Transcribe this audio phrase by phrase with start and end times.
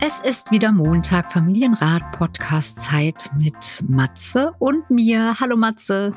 [0.00, 5.34] Es ist wieder Montag, Familienrat Podcast Zeit mit Matze und mir.
[5.40, 6.14] Hallo Matze.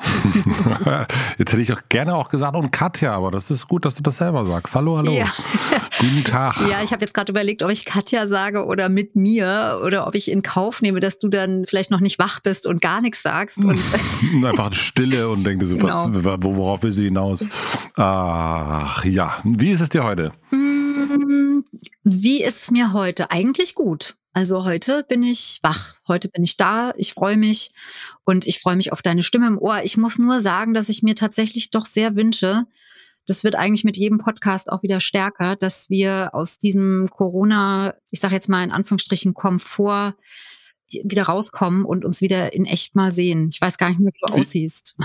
[1.40, 4.04] Jetzt hätte ich auch gerne auch gesagt und Katja, aber das ist gut, dass du
[4.04, 4.76] das selber sagst.
[4.76, 5.12] Hallo, hallo.
[5.12, 5.26] Ja.
[6.00, 6.58] Guten Tag.
[6.70, 10.14] Ja, ich habe jetzt gerade überlegt, ob ich Katja sage oder mit mir oder ob
[10.14, 13.24] ich in Kauf nehme, dass du dann vielleicht noch nicht wach bist und gar nichts
[13.24, 13.58] sagst.
[13.58, 13.80] Und
[14.46, 16.08] Einfach Stille und denkst so, genau.
[16.12, 17.48] was, worauf will sie hinaus?
[17.96, 20.32] Ach ja, wie ist es dir heute?
[20.52, 20.61] Mm,
[22.04, 23.32] wie ist es mir heute?
[23.32, 24.16] Eigentlich gut.
[24.34, 27.74] Also heute bin ich wach, heute bin ich da, ich freue mich
[28.24, 29.82] und ich freue mich auf deine Stimme im Ohr.
[29.84, 32.66] Ich muss nur sagen, dass ich mir tatsächlich doch sehr wünsche,
[33.28, 38.20] das wird eigentlich mit jedem Podcast auch wieder stärker, dass wir aus diesem Corona, ich
[38.20, 40.16] sage jetzt mal in Anführungsstrichen, Komfort
[40.88, 43.50] wieder rauskommen und uns wieder in echt mal sehen.
[43.52, 44.96] Ich weiß gar nicht mehr, wie du aussiehst.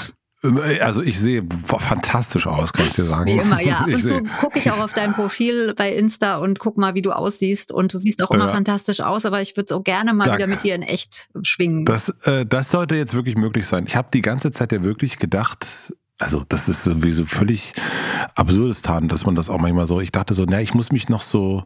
[0.81, 3.27] Also ich sehe fantastisch aus, kann ich dir sagen.
[3.27, 3.79] Wie immer, ja.
[3.81, 7.03] Ab und zu gucke ich auch auf dein Profil bei Insta und guck mal, wie
[7.03, 7.73] du aussiehst.
[7.73, 8.53] Und du siehst auch immer ja.
[8.53, 10.39] fantastisch aus, aber ich würde es auch gerne mal Danke.
[10.39, 11.85] wieder mit dir in echt schwingen.
[11.85, 13.85] Das, äh, das sollte jetzt wirklich möglich sein.
[13.87, 17.75] Ich habe die ganze Zeit ja wirklich gedacht, also das ist sowieso völlig
[18.35, 21.09] absurdes Tan, dass man das auch manchmal so, ich dachte so, na, ich muss mich
[21.09, 21.65] noch so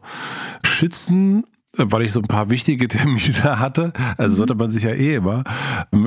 [0.63, 1.45] schützen
[1.77, 3.93] weil ich so ein paar wichtige Termine hatte.
[4.17, 5.43] Also sollte man sich ja eh immer,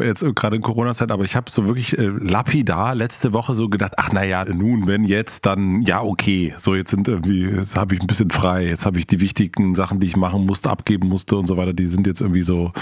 [0.03, 3.95] jetzt gerade in Corona-Zeit, aber ich habe so wirklich äh, lapidar letzte Woche so gedacht,
[3.97, 6.55] ach naja, nun, wenn jetzt, dann ja, okay.
[6.59, 9.75] So, jetzt sind irgendwie, jetzt habe ich ein bisschen frei, jetzt habe ich die wichtigen
[9.75, 12.73] Sachen, die ich machen musste, abgeben musste und so weiter, die sind jetzt irgendwie so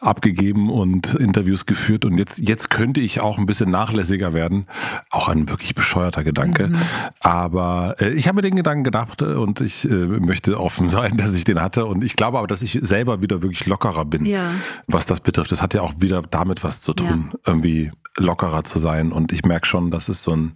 [0.00, 4.66] abgegeben und Interviews geführt und jetzt, jetzt könnte ich auch ein bisschen nachlässiger werden.
[5.10, 6.68] Auch ein wirklich bescheuerter Gedanke.
[6.68, 6.76] Mhm.
[7.20, 11.34] Aber äh, ich habe mir den Gedanken gedacht und ich äh, möchte offen sein, dass
[11.34, 14.24] ich den hatte und ich glaube, glaube aber, dass ich selber wieder wirklich lockerer bin,
[14.24, 14.50] ja.
[14.86, 15.52] was das betrifft.
[15.52, 17.38] Das hat ja auch wieder damit was zu tun, ja.
[17.46, 19.12] irgendwie lockerer zu sein.
[19.12, 20.52] Und ich merke schon, das ist so ein,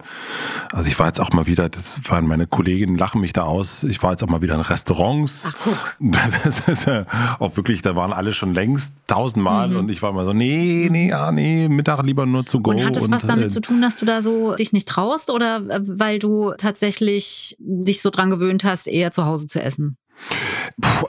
[0.71, 3.83] also ich war jetzt auch mal wieder, das waren meine Kolleginnen, lachen mich da aus.
[3.83, 5.45] Ich war jetzt auch mal wieder in Restaurants.
[5.47, 5.77] Ach, guck.
[6.39, 7.05] Das ist ja
[7.37, 9.75] auch wirklich, da waren alle schon längst tausendmal mhm.
[9.77, 12.71] und ich war immer so, nee, nee, ja, nee, Mittag lieber nur zu go.
[12.71, 15.29] Und hat das was damit äh, zu tun, dass du da so dich nicht traust
[15.29, 19.97] oder äh, weil du tatsächlich dich so dran gewöhnt hast, eher zu Hause zu essen?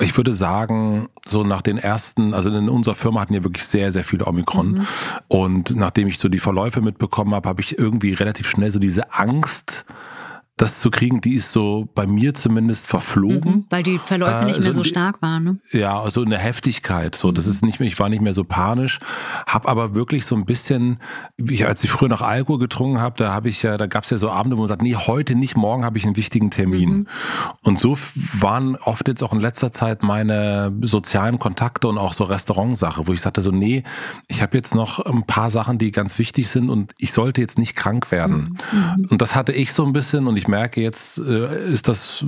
[0.01, 3.93] Ich würde sagen, so nach den ersten, also in unserer Firma hatten wir wirklich sehr,
[3.93, 4.73] sehr viele Omikron.
[4.73, 4.87] Mhm.
[5.29, 9.13] Und nachdem ich so die Verläufe mitbekommen habe, habe ich irgendwie relativ schnell so diese
[9.13, 9.85] Angst,
[10.61, 13.53] das zu kriegen, die ist so bei mir zumindest verflogen.
[13.53, 15.45] Mhm, weil die Verläufe äh, nicht mehr so, so stark waren.
[15.45, 15.59] Ne?
[15.73, 17.17] Ja, so in der Heftigkeit.
[17.17, 17.51] So, das mhm.
[17.51, 18.99] ist nicht mehr, ich war nicht mehr so panisch,
[19.47, 20.99] habe aber wirklich so ein bisschen,
[21.39, 24.11] wie als ich früher noch Alkohol getrunken habe, da habe ich ja, da gab es
[24.11, 26.91] ja so Abende, wo man sagt, nee, heute nicht, morgen habe ich einen wichtigen Termin.
[26.91, 27.07] Mhm.
[27.63, 27.97] Und so
[28.39, 33.15] waren oft jetzt auch in letzter Zeit meine sozialen Kontakte und auch so Restaurantsache, wo
[33.15, 33.83] ich sagte so, nee,
[34.29, 37.59] ich habe jetzt noch ein paar Sachen, die ganz wichtig sind und ich sollte jetzt
[37.59, 38.59] nicht krank werden.
[38.73, 39.07] Mhm.
[39.11, 42.25] Und das hatte ich so ein bisschen und ich merke, jetzt äh, ist das,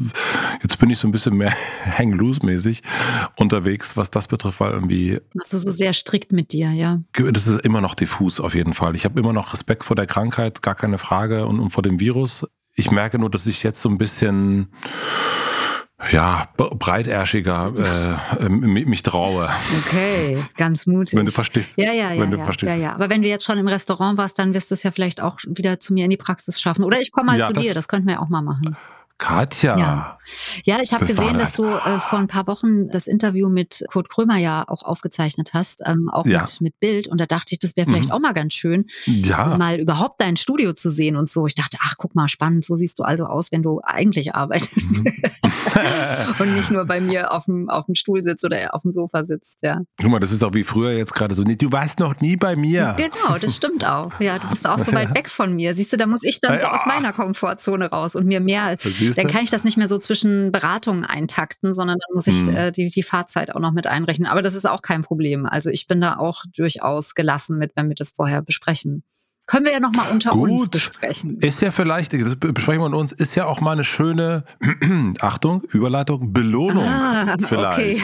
[0.63, 1.53] jetzt bin ich so ein bisschen mehr
[1.99, 2.83] hang-loose-mäßig
[3.37, 5.21] unterwegs, was das betrifft, weil irgendwie.
[5.35, 7.01] Machst du so sehr strikt mit dir, ja?
[7.13, 8.97] Das ist immer noch diffus auf jeden Fall.
[8.97, 12.01] Ich habe immer noch Respekt vor der Krankheit, gar keine Frage, und, und vor dem
[12.01, 12.47] Virus.
[12.75, 14.69] Ich merke nur, dass ich jetzt so ein bisschen
[16.11, 19.49] ja, breiterschiger äh, mich traue.
[19.87, 21.19] Okay, ganz mutig.
[21.19, 21.79] Wenn du verstehst.
[21.79, 22.21] Ja, ja, ja.
[22.21, 22.73] Wenn du ja, verstehst.
[22.75, 22.95] Ja, ja.
[22.95, 25.39] Aber wenn du jetzt schon im Restaurant warst, dann wirst du es ja vielleicht auch
[25.47, 26.85] wieder zu mir in die Praxis schaffen.
[26.85, 28.77] Oder ich komme mal ja, zu dir, das könnten wir ja auch mal machen.
[29.19, 29.79] Katja.
[29.79, 30.19] Ja,
[30.65, 34.09] ja ich habe gesehen, dass du äh, vor ein paar Wochen das Interview mit Kurt
[34.09, 36.43] Krömer ja auch aufgezeichnet hast, ähm, auch ja.
[36.43, 37.09] mit, mit Bild.
[37.09, 38.15] Und da dachte ich, das wäre vielleicht mhm.
[38.15, 39.57] auch mal ganz schön, ja.
[39.57, 41.47] mal überhaupt dein Studio zu sehen und so.
[41.47, 45.05] Ich dachte, ach, guck mal, spannend, so siehst du also aus, wenn du eigentlich arbeitest.
[45.05, 45.23] Mhm.
[46.39, 49.25] und nicht nur bei mir auf dem, auf dem Stuhl sitzt oder auf dem Sofa
[49.25, 49.81] sitzt, ja.
[50.01, 52.37] Guck mal, das ist auch wie früher jetzt gerade so, nee, du warst noch nie
[52.37, 52.95] bei mir.
[52.97, 54.21] Genau, das stimmt auch.
[54.21, 55.75] Ja, du bist auch so weit weg von mir.
[55.75, 58.77] Siehst du, da muss ich dann so aus meiner Komfortzone raus und mir mehr,
[59.17, 62.43] dann kann ich das nicht mehr so zwischen zwischen Beratungen eintakten, sondern dann muss ich
[62.43, 62.57] mhm.
[62.57, 64.27] äh, die, die Fahrzeit auch noch mit einrechnen.
[64.27, 65.47] Aber das ist auch kein Problem.
[65.47, 69.03] Also ich bin da auch durchaus gelassen mit, wenn wir das vorher besprechen.
[69.47, 70.51] Können wir ja noch mal unter Gut.
[70.51, 71.39] uns besprechen.
[71.41, 74.45] Ist ja vielleicht, das besprechen wir unter uns, ist ja auch mal eine schöne,
[75.21, 77.79] Achtung, Überleitung, Belohnung ah, vielleicht.
[77.79, 78.03] Okay.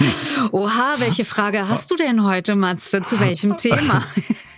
[0.50, 3.02] Oha, welche Frage hast du denn heute, Matze?
[3.02, 4.02] Zu welchem Thema?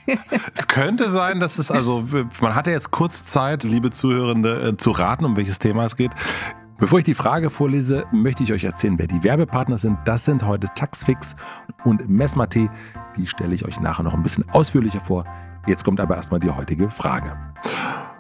[0.55, 2.05] es könnte sein, dass es also,
[2.41, 6.13] man hatte jetzt kurz Zeit, liebe Zuhörende, äh, zu raten, um welches Thema es geht.
[6.81, 9.99] Bevor ich die Frage vorlese, möchte ich euch erzählen, wer die Werbepartner sind.
[10.07, 11.37] Das sind heute Taxfix
[11.85, 12.71] und Messmate.
[13.19, 15.27] Die stelle ich euch nachher noch ein bisschen ausführlicher vor.
[15.67, 17.37] Jetzt kommt aber erstmal die heutige Frage.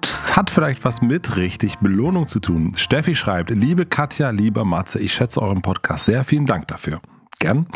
[0.02, 2.74] Das hat vielleicht was mit richtig Belohnung zu tun.
[2.76, 6.22] Steffi schreibt, liebe Katja, lieber Matze, ich schätze euren Podcast sehr.
[6.24, 7.00] Vielen Dank dafür.
[7.38, 7.66] Gern.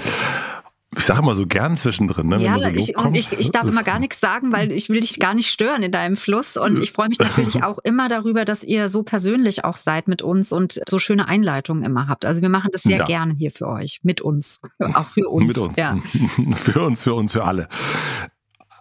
[0.97, 2.29] Ich sage immer so gern zwischendrin.
[2.29, 5.01] Ne, ja, so ich, und ich, ich darf immer gar nichts sagen, weil ich will
[5.01, 6.57] dich gar nicht stören in deinem Fluss.
[6.57, 10.23] Und ich freue mich natürlich auch immer darüber, dass ihr so persönlich auch seid mit
[10.23, 12.25] uns und so schöne Einleitungen immer habt.
[12.25, 13.05] Also wir machen das sehr ja.
[13.05, 15.47] gerne hier für euch, mit uns, auch für uns.
[15.47, 15.99] mit uns, ja.
[16.57, 17.69] für uns, für uns, für alle.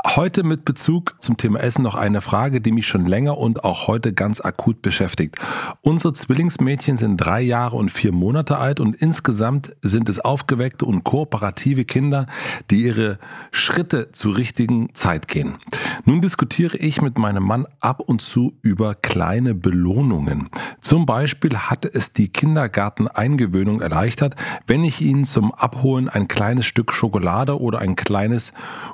[0.06, 3.88] Heute mit Bezug zum Thema Essen noch eine Frage, die mich schon länger und auch
[3.88, 5.38] heute ganz akut beschäftigt.
[5.82, 11.06] Unsere Zwillingsmädchen sind drei Jahre und vier Monate alt und insgesamt sind es aufgeweckte und
[11.06, 12.28] kooperative Kinder,
[12.70, 13.18] die ihre
[13.52, 15.58] Schritte zur richtigen Zeit gehen.
[16.04, 20.50] Nun diskutiere ich mit meinem Mann ab und zu über kleine Belohnungen.
[20.84, 24.36] Zum Beispiel hat es die Kindergarteneingewöhnung erleichtert,
[24.68, 28.52] wenn ich ihnen zum Abholen ein kleines Stück Schokolade oder ein kleines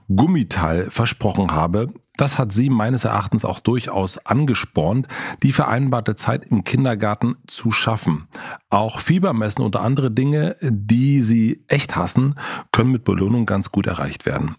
[0.08, 1.88] Gummiteil versprochen habe,
[2.19, 5.07] das hat sie meines Erachtens auch durchaus angespornt,
[5.42, 8.27] die vereinbarte Zeit im Kindergarten zu schaffen.
[8.69, 12.36] Auch Fiebermessen oder andere Dinge, die sie echt hassen,
[12.74, 14.56] können mit Belohnung ganz gut erreicht werden.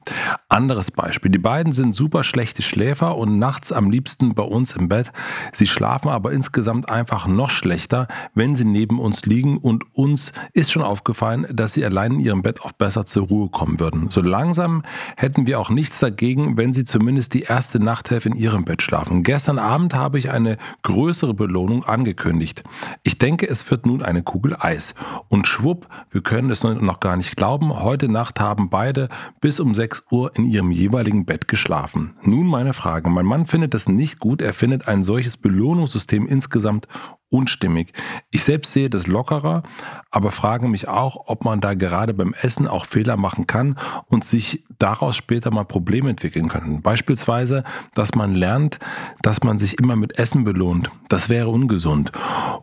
[0.48, 1.30] Anderes Beispiel.
[1.30, 5.12] Die beiden sind super schlechte Schläfer und nachts am liebsten bei uns im Bett.
[5.52, 10.72] Sie schlafen aber insgesamt einfach noch schlechter, wenn sie neben uns liegen und uns ist
[10.72, 14.08] schon aufgefallen, dass sie allein in ihrem Bett oft besser zur Ruhe kommen würden.
[14.10, 14.82] So langsam
[15.16, 19.24] hätten wir auch nichts dagegen, wenn sie zumindest die erste Nachthälfte in ihrem Bett schlafen.
[19.24, 22.62] Gestern Abend habe ich eine größere Belohnung angekündigt.
[23.02, 24.94] Ich denke, es wird nun eine Kugel Eis.
[25.28, 29.08] Und schwupp, wir können es noch gar nicht glauben, heute Nacht haben beide
[29.40, 32.14] bis um 6 Uhr in ihrem jeweiligen Bett geschlafen.
[32.22, 33.10] Nun meine Frage.
[33.10, 34.42] Mein Mann findet das nicht gut.
[34.42, 36.86] Er findet ein solches Belohnungssystem insgesamt
[37.30, 37.92] unstimmig.
[38.30, 39.62] Ich selbst sehe das lockerer,
[40.10, 44.24] aber frage mich auch, ob man da gerade beim Essen auch Fehler machen kann und
[44.24, 46.82] sich daraus später mal Probleme entwickeln können.
[46.82, 48.78] Beispielsweise, dass man lernt,
[49.22, 50.90] dass man sich immer mit Essen belohnt.
[51.08, 52.12] Das wäre ungesund.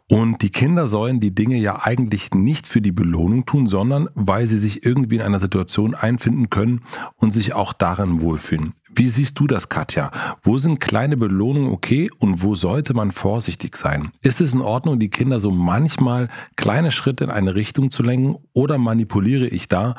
[0.09, 4.47] Und die Kinder sollen die Dinge ja eigentlich nicht für die Belohnung tun, sondern weil
[4.47, 6.81] sie sich irgendwie in einer Situation einfinden können
[7.15, 8.73] und sich auch darin wohlfühlen.
[8.97, 10.09] Wie siehst du das, Katja?
[10.41, 14.11] Wo sind kleine Belohnungen okay und wo sollte man vorsichtig sein?
[14.23, 18.37] Ist es in Ordnung, die Kinder so manchmal kleine Schritte in eine Richtung zu lenken
[18.53, 19.93] oder manipuliere ich da?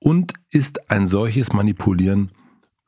[0.00, 2.32] Und ist ein solches Manipulieren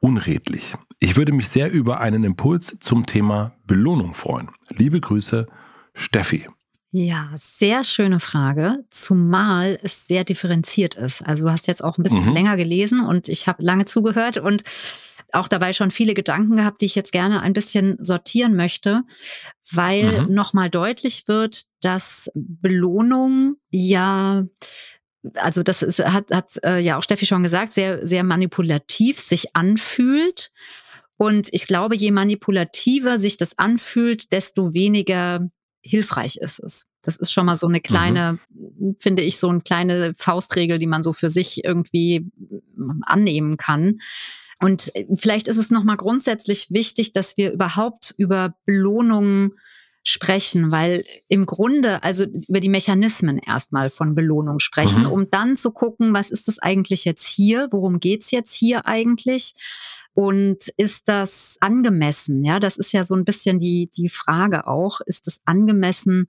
[0.01, 0.75] unredlich?
[0.99, 4.51] Ich würde mich sehr über einen Impuls zum Thema Belohnung freuen.
[4.69, 5.47] Liebe Grüße,
[5.95, 6.49] Steffi.
[6.95, 11.23] Ja, sehr schöne Frage, zumal es sehr differenziert ist.
[11.23, 12.35] Also du hast jetzt auch ein bisschen mhm.
[12.35, 14.63] länger gelesen und ich habe lange zugehört und
[15.33, 19.03] auch dabei schon viele Gedanken gehabt, die ich jetzt gerne ein bisschen sortieren möchte,
[19.71, 20.35] weil mhm.
[20.35, 24.45] nochmal deutlich wird, dass Belohnung ja
[25.37, 29.55] also das ist, hat, hat äh, ja auch Steffi schon gesagt, sehr, sehr manipulativ sich
[29.55, 30.51] anfühlt.
[31.17, 35.49] Und ich glaube, je manipulativer sich das anfühlt, desto weniger
[35.83, 36.87] hilfreich ist es.
[37.03, 38.97] Das ist schon mal so eine kleine, mhm.
[38.99, 42.31] finde ich, so eine kleine Faustregel, die man so für sich irgendwie
[43.03, 43.99] annehmen kann.
[44.63, 49.53] Und äh, vielleicht ist es nochmal grundsätzlich wichtig, dass wir überhaupt über Belohnungen
[50.05, 55.11] sprechen, weil im Grunde, also über die Mechanismen erstmal von Belohnung sprechen, mhm.
[55.11, 57.69] um dann zu gucken, was ist das eigentlich jetzt hier?
[57.71, 59.55] Worum geht's jetzt hier eigentlich?
[60.15, 62.45] Und ist das angemessen?
[62.45, 65.01] Ja, das ist ja so ein bisschen die, die Frage auch.
[65.07, 66.29] Ist es angemessen,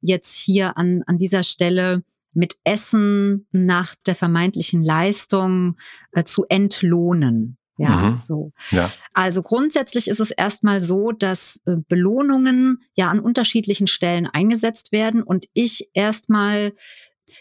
[0.00, 2.02] jetzt hier an, an dieser Stelle
[2.34, 5.76] mit Essen nach der vermeintlichen Leistung
[6.12, 7.56] äh, zu entlohnen?
[7.82, 8.14] Ja, mhm.
[8.14, 8.52] so.
[8.70, 8.90] Ja.
[9.12, 15.22] Also grundsätzlich ist es erstmal so, dass äh, Belohnungen ja an unterschiedlichen Stellen eingesetzt werden
[15.22, 16.74] und ich erstmal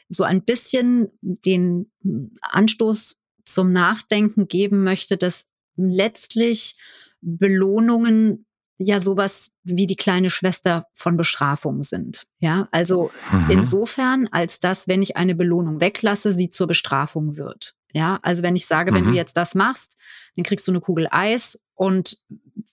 [0.10, 5.45] so ein bisschen den hm, Anstoß zum Nachdenken geben möchte, dass
[5.75, 6.77] letztlich
[7.21, 8.45] Belohnungen
[8.77, 12.25] ja sowas wie die kleine Schwester von Bestrafung sind.
[12.39, 13.51] Ja, also mhm.
[13.51, 17.75] insofern, als dass, wenn ich eine Belohnung weglasse, sie zur Bestrafung wird.
[17.93, 18.95] Ja, also wenn ich sage, mhm.
[18.95, 19.15] wenn du mhm.
[19.15, 19.98] jetzt das machst,
[20.36, 22.17] dann kriegst du eine Kugel Eis und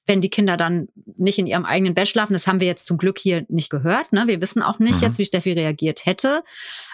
[0.09, 2.33] wenn die Kinder dann nicht in ihrem eigenen Bett schlafen.
[2.33, 4.13] Das haben wir jetzt zum Glück hier nicht gehört.
[4.13, 4.25] Ne?
[4.27, 5.03] Wir wissen auch nicht mhm.
[5.03, 6.43] jetzt, wie Steffi reagiert hätte.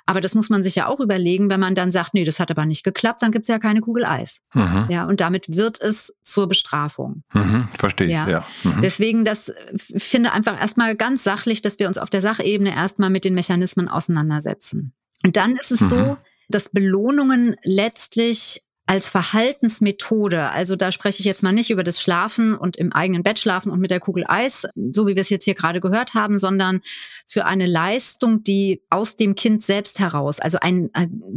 [0.04, 2.50] Aber das muss man sich ja auch überlegen, wenn man dann sagt, nee, das hat
[2.50, 4.40] aber nicht geklappt, dann gibt's ja keine Kugel Eis.
[4.52, 4.86] Mhm.
[4.88, 7.22] Ja, und damit wird es zur Bestrafung.
[7.32, 8.28] Mhm, verstehe ich, ja.
[8.28, 8.46] ja.
[8.64, 8.80] Mhm.
[8.82, 13.24] Deswegen, das finde einfach erstmal ganz sachlich, dass wir uns auf der Sachebene erstmal mit
[13.24, 14.92] den Mechanismen auseinandersetzen.
[15.24, 16.16] Und dann ist es so, mhm.
[16.48, 22.54] Dass Belohnungen letztlich als Verhaltensmethode, also da spreche ich jetzt mal nicht über das Schlafen
[22.54, 25.44] und im eigenen Bett schlafen und mit der Kugel Eis, so wie wir es jetzt
[25.44, 26.82] hier gerade gehört haben, sondern
[27.26, 30.90] für eine Leistung, die aus dem Kind selbst heraus, also ein,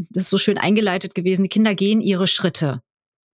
[0.10, 2.82] das ist so schön eingeleitet gewesen, die Kinder gehen ihre Schritte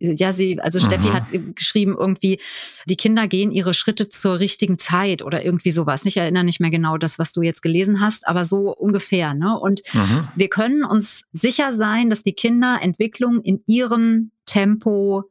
[0.04, 1.14] ja, sie, also Steffi mhm.
[1.14, 1.24] hat
[1.56, 2.40] geschrieben, irgendwie,
[2.88, 6.06] die Kinder gehen ihre Schritte zur richtigen Zeit oder irgendwie sowas.
[6.06, 9.34] Ich erinnere nicht mehr genau das, was du jetzt gelesen hast, aber so ungefähr.
[9.34, 9.58] Ne?
[9.58, 10.28] Und mhm.
[10.36, 15.24] wir können uns sicher sein, dass die Kinder Entwicklung in ihrem Tempo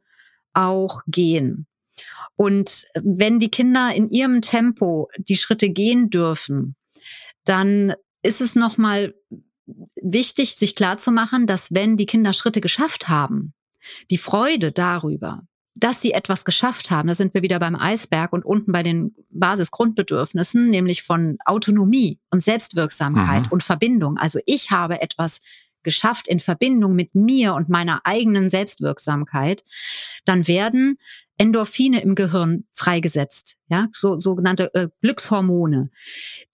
[0.53, 1.67] auch gehen.
[2.35, 6.75] Und wenn die Kinder in ihrem Tempo die Schritte gehen dürfen,
[7.45, 9.13] dann ist es nochmal
[10.01, 13.53] wichtig, sich klarzumachen, dass wenn die Kinder Schritte geschafft haben,
[14.09, 15.43] die Freude darüber,
[15.75, 19.15] dass sie etwas geschafft haben, da sind wir wieder beim Eisberg und unten bei den
[19.31, 23.51] Basisgrundbedürfnissen, nämlich von Autonomie und Selbstwirksamkeit mhm.
[23.51, 24.17] und Verbindung.
[24.17, 25.39] Also ich habe etwas
[25.83, 29.63] geschafft in Verbindung mit mir und meiner eigenen Selbstwirksamkeit,
[30.25, 30.97] dann werden
[31.37, 35.89] Endorphine im Gehirn freigesetzt, ja, so sogenannte äh, Glückshormone,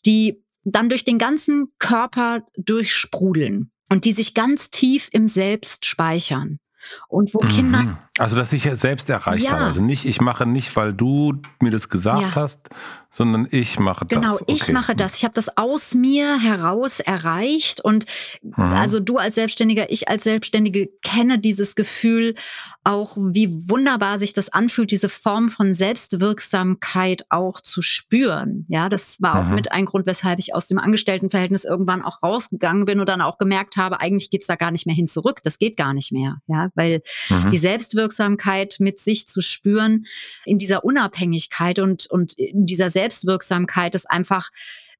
[0.05, 6.59] die dann durch den ganzen Körper durchsprudeln und die sich ganz tief im Selbst speichern.
[7.07, 7.49] Und wo mhm.
[7.49, 8.08] Kinder.
[8.19, 9.51] Also, dass ich selbst erreicht ja.
[9.51, 9.63] habe.
[9.63, 12.35] Also nicht, ich mache nicht, weil du mir das gesagt ja.
[12.35, 12.69] hast,
[13.11, 14.21] sondern ich mache das.
[14.21, 14.43] Genau, okay.
[14.47, 15.15] ich mache das.
[15.15, 17.81] Ich habe das aus mir heraus erreicht.
[17.81, 18.05] Und
[18.41, 18.53] mhm.
[18.57, 22.35] also du als Selbstständiger, ich als Selbstständige kenne dieses Gefühl
[22.83, 28.65] auch, wie wunderbar sich das anfühlt, diese Form von Selbstwirksamkeit auch zu spüren.
[28.67, 29.55] Ja, das war auch mhm.
[29.55, 33.37] mit ein Grund, weshalb ich aus dem Angestelltenverhältnis irgendwann auch rausgegangen bin und dann auch
[33.37, 35.39] gemerkt habe, eigentlich geht's da gar nicht mehr hin zurück.
[35.43, 36.37] Das geht gar nicht mehr.
[36.47, 37.51] Ja, weil mhm.
[37.51, 38.08] die Selbstwirksamkeit
[38.79, 40.05] mit sich zu spüren
[40.45, 44.49] in dieser Unabhängigkeit und, und in dieser Selbstwirksamkeit ist einfach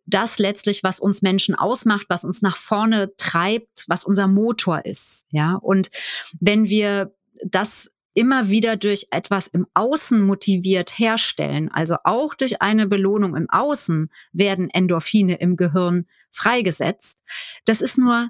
[0.05, 5.25] das letztlich, was uns Menschen ausmacht, was uns nach vorne treibt, was unser Motor ist.
[5.29, 5.89] Ja, und
[6.39, 7.13] wenn wir
[7.45, 13.49] das immer wieder durch etwas im Außen motiviert herstellen, also auch durch eine Belohnung im
[13.49, 17.19] Außen werden Endorphine im Gehirn freigesetzt.
[17.65, 18.29] Das ist nur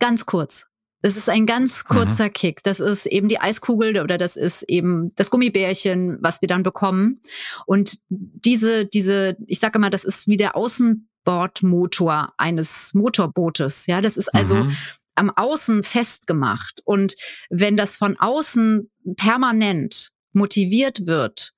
[0.00, 0.66] ganz kurz.
[1.04, 2.32] Das ist ein ganz kurzer mhm.
[2.32, 2.62] Kick.
[2.62, 7.20] Das ist eben die Eiskugel oder das ist eben das Gummibärchen, was wir dann bekommen.
[7.66, 13.84] Und diese, diese, ich sage mal, das ist wie der Außenbordmotor eines Motorbootes.
[13.86, 14.76] Ja, das ist also mhm.
[15.14, 16.80] am Außen festgemacht.
[16.86, 17.16] Und
[17.50, 21.52] wenn das von außen permanent motiviert wird,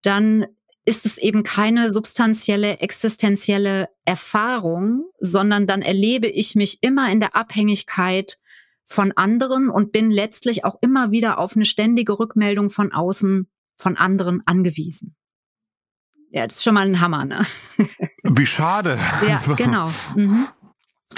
[0.00, 0.46] dann
[0.86, 7.36] ist es eben keine substanzielle, existenzielle Erfahrung, sondern dann erlebe ich mich immer in der
[7.36, 8.38] Abhängigkeit
[8.88, 13.96] von anderen und bin letztlich auch immer wieder auf eine ständige Rückmeldung von außen, von
[13.96, 15.14] anderen angewiesen.
[16.30, 17.46] Ja, das ist schon mal ein Hammer, ne?
[18.22, 18.98] Wie schade.
[19.26, 19.90] Ja, genau.
[20.16, 20.46] Mhm.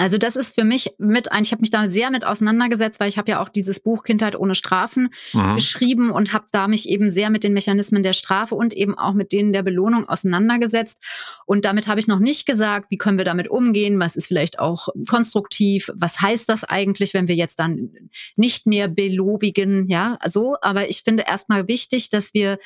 [0.00, 3.10] Also das ist für mich mit ein, ich habe mich da sehr mit auseinandergesetzt, weil
[3.10, 5.56] ich habe ja auch dieses Buch Kindheit ohne Strafen mhm.
[5.56, 9.12] geschrieben und habe da mich eben sehr mit den Mechanismen der Strafe und eben auch
[9.12, 11.04] mit denen der Belohnung auseinandergesetzt.
[11.44, 14.58] Und damit habe ich noch nicht gesagt, wie können wir damit umgehen, was ist vielleicht
[14.58, 17.90] auch konstruktiv, was heißt das eigentlich, wenn wir jetzt dann
[18.36, 20.56] nicht mehr belobigen, ja, so.
[20.62, 22.58] Aber ich finde erstmal wichtig, dass wir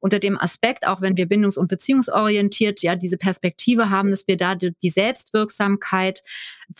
[0.00, 4.36] unter dem Aspekt, auch wenn wir bindungs- und beziehungsorientiert ja diese Perspektive haben, dass wir
[4.36, 6.22] da die Selbstwirksamkeit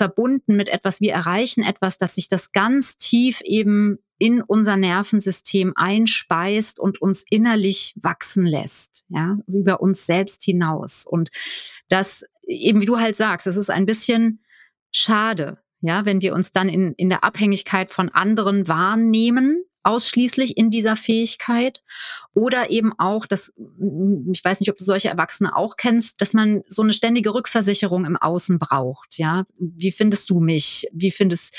[0.02, 5.74] verbunden mit etwas, wir erreichen etwas, dass sich das ganz tief eben in unser Nervensystem
[5.76, 11.06] einspeist und uns innerlich wachsen lässt, ja, also über uns selbst hinaus.
[11.06, 11.30] Und
[11.88, 14.42] das eben, wie du halt sagst, es ist ein bisschen
[14.90, 20.70] schade, ja, wenn wir uns dann in, in der Abhängigkeit von anderen wahrnehmen, ausschließlich in
[20.70, 21.82] dieser Fähigkeit
[22.34, 23.52] oder eben auch, dass
[24.32, 28.04] ich weiß nicht, ob du solche Erwachsene auch kennst, dass man so eine ständige Rückversicherung
[28.04, 29.18] im Außen braucht.
[29.18, 30.88] Ja, wie findest du mich?
[30.92, 31.56] Wie findest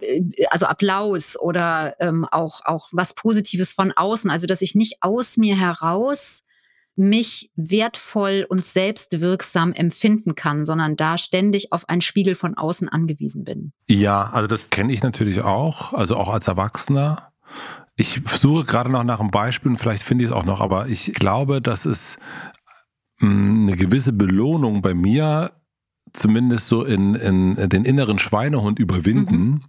[0.00, 4.30] äh, also Applaus oder ähm, auch auch was Positives von außen?
[4.30, 6.44] Also dass ich nicht aus mir heraus
[6.96, 13.44] mich wertvoll und selbstwirksam empfinden kann, sondern da ständig auf einen Spiegel von außen angewiesen
[13.44, 13.72] bin.
[13.86, 17.32] Ja, also das kenne ich natürlich auch, also auch als Erwachsener.
[17.96, 20.88] Ich suche gerade noch nach einem Beispiel und vielleicht finde ich es auch noch, aber
[20.88, 22.18] ich glaube, dass es
[23.20, 25.50] mm, eine gewisse Belohnung bei mir
[26.12, 29.60] zumindest so in, in den inneren Schweinehund überwinden, mhm.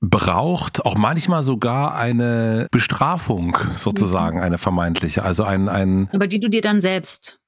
[0.00, 4.44] braucht auch manchmal sogar eine Bestrafung sozusagen, mhm.
[4.44, 5.22] eine vermeintliche.
[5.22, 6.08] Also ein, ein.
[6.12, 7.39] Aber die du dir dann selbst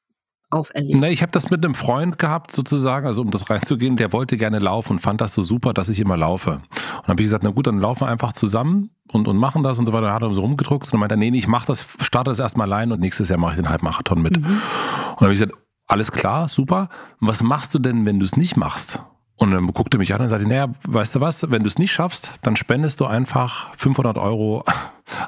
[0.53, 0.99] auferlegt?
[0.99, 4.37] Ne, ich habe das mit einem Freund gehabt, sozusagen, also um das reinzugehen, der wollte
[4.37, 6.51] gerne laufen und fand das so super, dass ich immer laufe.
[6.51, 6.61] Und
[7.03, 9.79] dann habe ich gesagt, na gut, dann laufen wir einfach zusammen und, und machen das
[9.79, 10.07] und so weiter.
[10.07, 12.31] Dann hat er so rumgedruckt und dann meinte er, nee, nee, ich mache das, starte
[12.31, 14.39] das erstmal allein und nächstes Jahr mache ich den Halbmarathon mit.
[14.39, 14.45] Mhm.
[14.45, 15.57] Und dann habe ich gesagt,
[15.87, 16.89] alles klar, super.
[17.21, 19.01] Was machst du denn, wenn du es nicht machst?
[19.37, 21.79] Und dann guckte er mich an und sagte, naja, weißt du was, wenn du es
[21.79, 24.65] nicht schaffst, dann spendest du einfach 500 Euro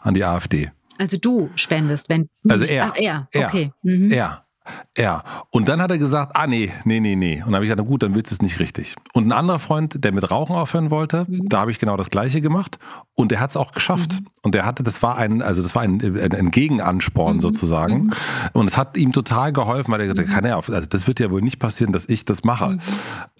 [0.02, 0.70] an die AfD.
[0.98, 2.92] Also du spendest, wenn du Also er.
[2.92, 3.72] Ach, er, er okay.
[3.82, 4.10] Mhm.
[4.10, 4.44] Er.
[4.96, 7.36] Ja, und dann hat er gesagt, ah nee, nee, nee, nee.
[7.36, 8.94] Und dann habe ich gesagt, na gut, dann willst du es nicht richtig.
[9.12, 11.48] Und ein anderer Freund, der mit Rauchen aufhören wollte, mhm.
[11.48, 12.78] da habe ich genau das Gleiche gemacht
[13.14, 14.12] und der hat es auch geschafft.
[14.12, 14.26] Mhm.
[14.42, 17.40] Und der hatte, das war ein, also das war ein, ein, ein Gegenansporn mhm.
[17.40, 18.04] sozusagen.
[18.04, 18.12] Mhm.
[18.52, 20.34] Und es hat ihm total geholfen, weil er gesagt hat, mhm.
[20.34, 22.70] kann er auf, also das wird ja wohl nicht passieren, dass ich das mache.
[22.70, 22.80] Mhm.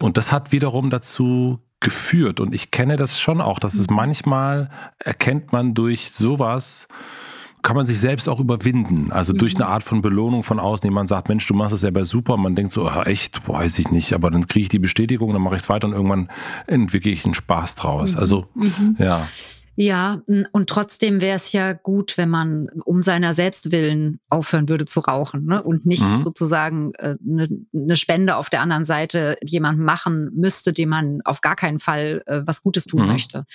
[0.01, 2.39] Und das hat wiederum dazu geführt.
[2.39, 6.87] Und ich kenne das schon auch, dass es manchmal erkennt man durch sowas,
[7.65, 9.11] kann man sich selbst auch überwinden.
[9.11, 9.39] Also mhm.
[9.39, 10.87] durch eine Art von Belohnung von außen.
[10.87, 12.35] Jemand sagt, Mensch, du machst das selber super.
[12.35, 14.13] Und man denkt so, ach, echt, weiß ich nicht.
[14.13, 16.29] Aber dann kriege ich die Bestätigung, dann mache ich es weiter und irgendwann
[16.67, 18.13] entwickle ich einen Spaß draus.
[18.13, 18.19] Mhm.
[18.19, 18.95] Also, mhm.
[18.99, 19.27] ja.
[19.77, 25.01] Ja, und trotzdem wäre es ja gut, wenn man um seiner Selbstwillen aufhören würde zu
[25.01, 25.61] rauchen ne?
[25.61, 26.23] und nicht mhm.
[26.23, 31.41] sozusagen eine äh, ne Spende auf der anderen Seite jemand machen müsste, dem man auf
[31.41, 33.07] gar keinen Fall äh, was Gutes tun mhm.
[33.07, 33.45] möchte.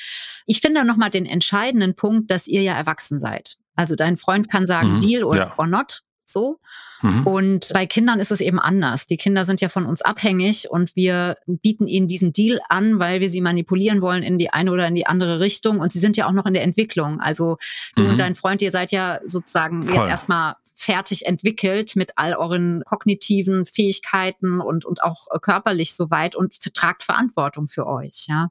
[0.45, 3.57] Ich finde nochmal den entscheidenden Punkt, dass ihr ja erwachsen seid.
[3.77, 5.01] Also dein Freund kann sagen mhm.
[5.01, 5.55] Deal or, ja.
[5.57, 6.59] or not, so.
[7.03, 7.27] Mhm.
[7.27, 9.07] Und bei Kindern ist es eben anders.
[9.07, 13.21] Die Kinder sind ja von uns abhängig und wir bieten ihnen diesen Deal an, weil
[13.21, 15.81] wir sie manipulieren wollen in die eine oder in die andere Richtung.
[15.81, 17.21] Und sie sind ja auch noch in der Entwicklung.
[17.21, 17.57] Also
[17.97, 18.11] du mhm.
[18.11, 19.95] und dein Freund, ihr seid ja sozusagen Voll.
[19.95, 26.55] jetzt erstmal fertig entwickelt mit all euren kognitiven Fähigkeiten und, und auch körperlich soweit und
[26.55, 28.25] vertragt Verantwortung für euch.
[28.29, 28.49] Ja?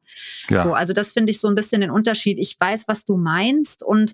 [0.48, 0.64] ja.
[0.64, 2.38] So, also das finde ich so ein bisschen den Unterschied.
[2.38, 4.14] Ich weiß, was du meinst und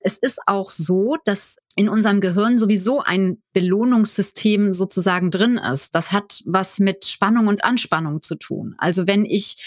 [0.00, 5.94] es ist auch so, dass in unserem Gehirn sowieso ein Belohnungssystem sozusagen drin ist.
[5.94, 8.74] Das hat was mit Spannung und Anspannung zu tun.
[8.78, 9.62] Also wenn ich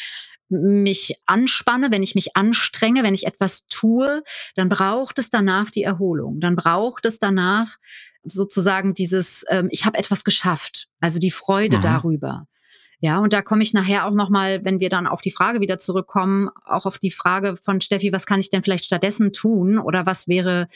[0.49, 4.23] mich anspanne, wenn ich mich anstrenge, wenn ich etwas tue,
[4.55, 6.39] dann braucht es danach die Erholung.
[6.39, 7.77] Dann braucht es danach
[8.23, 11.81] sozusagen dieses, ähm, ich habe etwas geschafft, also die Freude mhm.
[11.81, 12.47] darüber.
[13.03, 15.77] Ja, und da komme ich nachher auch nochmal, wenn wir dann auf die Frage wieder
[15.77, 20.05] zurückkommen, auch auf die Frage von Steffi, was kann ich denn vielleicht stattdessen tun oder
[20.05, 20.69] was wäre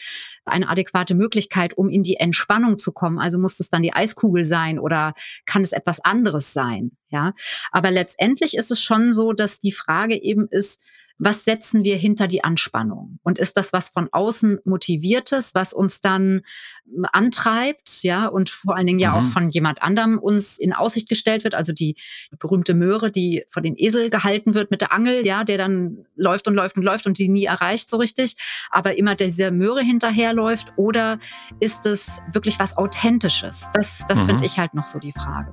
[0.43, 3.17] eine adäquate Möglichkeit, um in die Entspannung zu kommen?
[3.17, 5.13] Also muss es dann die Eiskugel sein oder
[5.45, 6.91] kann es etwas anderes sein?
[7.07, 7.31] Ja,
[7.71, 10.83] aber letztendlich ist es schon so, dass die Frage eben ist,
[11.19, 13.19] was setzen wir hinter die Anspannung?
[13.23, 16.41] Und ist das was von außen motiviertes, was uns dann
[16.86, 19.17] ähm, antreibt, ja, und vor allen Dingen ja mhm.
[19.17, 21.95] auch von jemand anderem uns in Aussicht gestellt wird, also die
[22.39, 26.47] berühmte Möhre, die von den Esel gehalten wird mit der Angel, ja, der dann läuft
[26.47, 28.36] und läuft und läuft und die nie erreicht so richtig,
[28.69, 31.19] aber immer dieser Möhre hinterherläuft oder
[31.60, 33.69] ist es wirklich was Authentisches?
[33.73, 34.27] Das, das mhm.
[34.27, 35.51] finde ich halt noch so die Frage.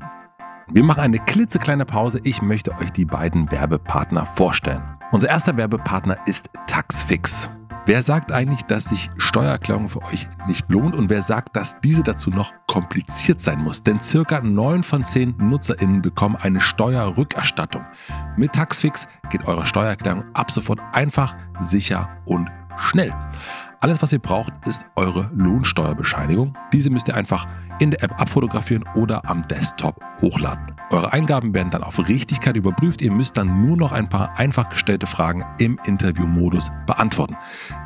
[0.73, 2.21] Wir machen eine klitzekleine Pause.
[2.25, 4.83] Ich möchte euch die beiden Werbepartner vorstellen.
[5.15, 7.49] Unser erster Werbepartner ist Taxfix.
[7.87, 12.03] Wer sagt eigentlich, dass sich Steuererklärung für euch nicht lohnt und wer sagt, dass diese
[12.03, 13.85] dazu noch kompliziert sein muss?
[13.85, 17.85] Denn circa 9 von 10 NutzerInnen bekommen eine Steuerrückerstattung.
[18.37, 23.15] Mit Taxfix geht eure Steuererklärung ab sofort einfach, sicher und schnell.
[23.81, 26.57] Alles, was ihr braucht, ist eure Lohnsteuerbescheinigung.
[26.73, 27.47] Diese müsst ihr einfach
[27.81, 30.75] in der App abfotografieren oder am Desktop hochladen.
[30.91, 33.03] Eure Eingaben werden dann auf Richtigkeit überprüft.
[33.03, 37.37] Ihr müsst dann nur noch ein paar einfach gestellte Fragen im Interviewmodus beantworten.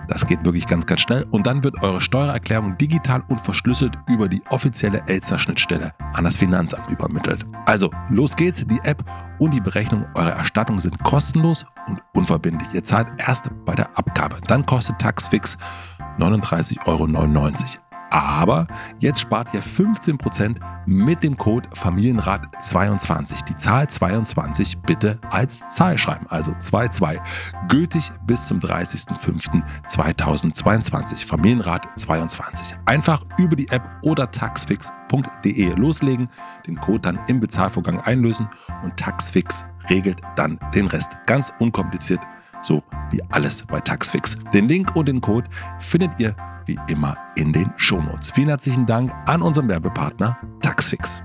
[0.09, 4.29] Das geht wirklich ganz, ganz schnell und dann wird eure Steuererklärung digital und verschlüsselt über
[4.29, 7.45] die offizielle Elster-Schnittstelle an das Finanzamt übermittelt.
[7.67, 8.67] Also, los geht's.
[8.67, 9.05] Die App
[9.39, 12.69] und die Berechnung eurer Erstattung sind kostenlos und unverbindlich.
[12.73, 14.39] Ihr zahlt erst bei der Abgabe.
[14.47, 15.57] Dann kostet Taxfix
[16.19, 17.88] 39,99 Euro.
[18.11, 18.67] Aber
[18.99, 23.45] jetzt spart ihr 15% mit dem Code Familienrat22.
[23.45, 27.21] Die Zahl 22 bitte als Zahl schreiben, also 22.
[27.69, 31.27] Gültig bis zum 30.05.2022.
[31.27, 32.79] Familienrat 22.
[32.87, 36.31] Einfach über die App oder taxfix.de loslegen,
[36.67, 38.49] den Code dann im Bezahlvorgang einlösen
[38.83, 41.19] und Taxfix regelt dann den Rest.
[41.27, 42.21] Ganz unkompliziert,
[42.63, 44.39] so wie alles bei Taxfix.
[44.53, 46.35] Den Link und den Code findet ihr
[46.69, 48.31] wie immer in den Shownotes.
[48.31, 51.23] Vielen herzlichen Dank an unseren Werbepartner Taxfix.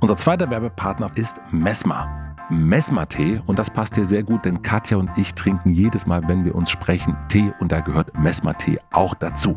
[0.00, 2.36] Unser zweiter Werbepartner ist Mesma.
[2.50, 6.44] Mesma-Tee und das passt hier sehr gut, denn Katja und ich trinken jedes Mal, wenn
[6.44, 9.56] wir uns sprechen, Tee und da gehört Mesma-Tee auch dazu.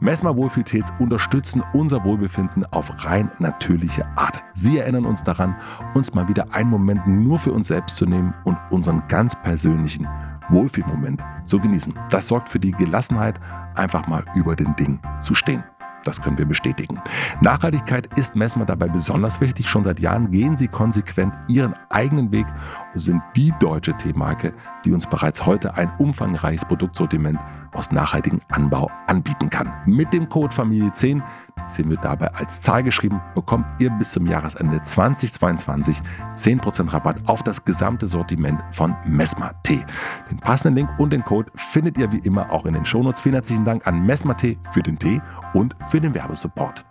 [0.00, 4.42] Mesma Wohlfühltees unterstützen unser Wohlbefinden auf rein natürliche Art.
[4.54, 5.56] Sie erinnern uns daran,
[5.94, 10.08] uns mal wieder einen Moment nur für uns selbst zu nehmen und unseren ganz persönlichen
[10.50, 11.94] Wohlfühlmoment zu genießen.
[12.10, 13.40] Das sorgt für die Gelassenheit,
[13.74, 15.64] einfach mal über den Ding zu stehen.
[16.04, 17.00] Das können wir bestätigen.
[17.42, 19.68] Nachhaltigkeit ist Messmer dabei besonders wichtig.
[19.68, 22.46] Schon seit Jahren gehen sie konsequent ihren eigenen Weg
[22.94, 27.40] und sind die deutsche Teemarke, die uns bereits heute ein umfangreiches Produktsortiment
[27.72, 29.72] aus nachhaltigem Anbau anbieten kann.
[29.86, 31.22] Mit dem Code Familie10,
[31.56, 36.00] die 10 wird dabei als Zahl geschrieben, bekommt ihr bis zum Jahresende 2022
[36.34, 39.84] 10% Rabatt auf das gesamte Sortiment von Mesma Tee.
[40.30, 43.20] Den passenden Link und den Code findet ihr wie immer auch in den Shownotes.
[43.20, 45.20] Vielen herzlichen Dank an Mesma Tee für den Tee
[45.54, 46.84] und für den Werbesupport.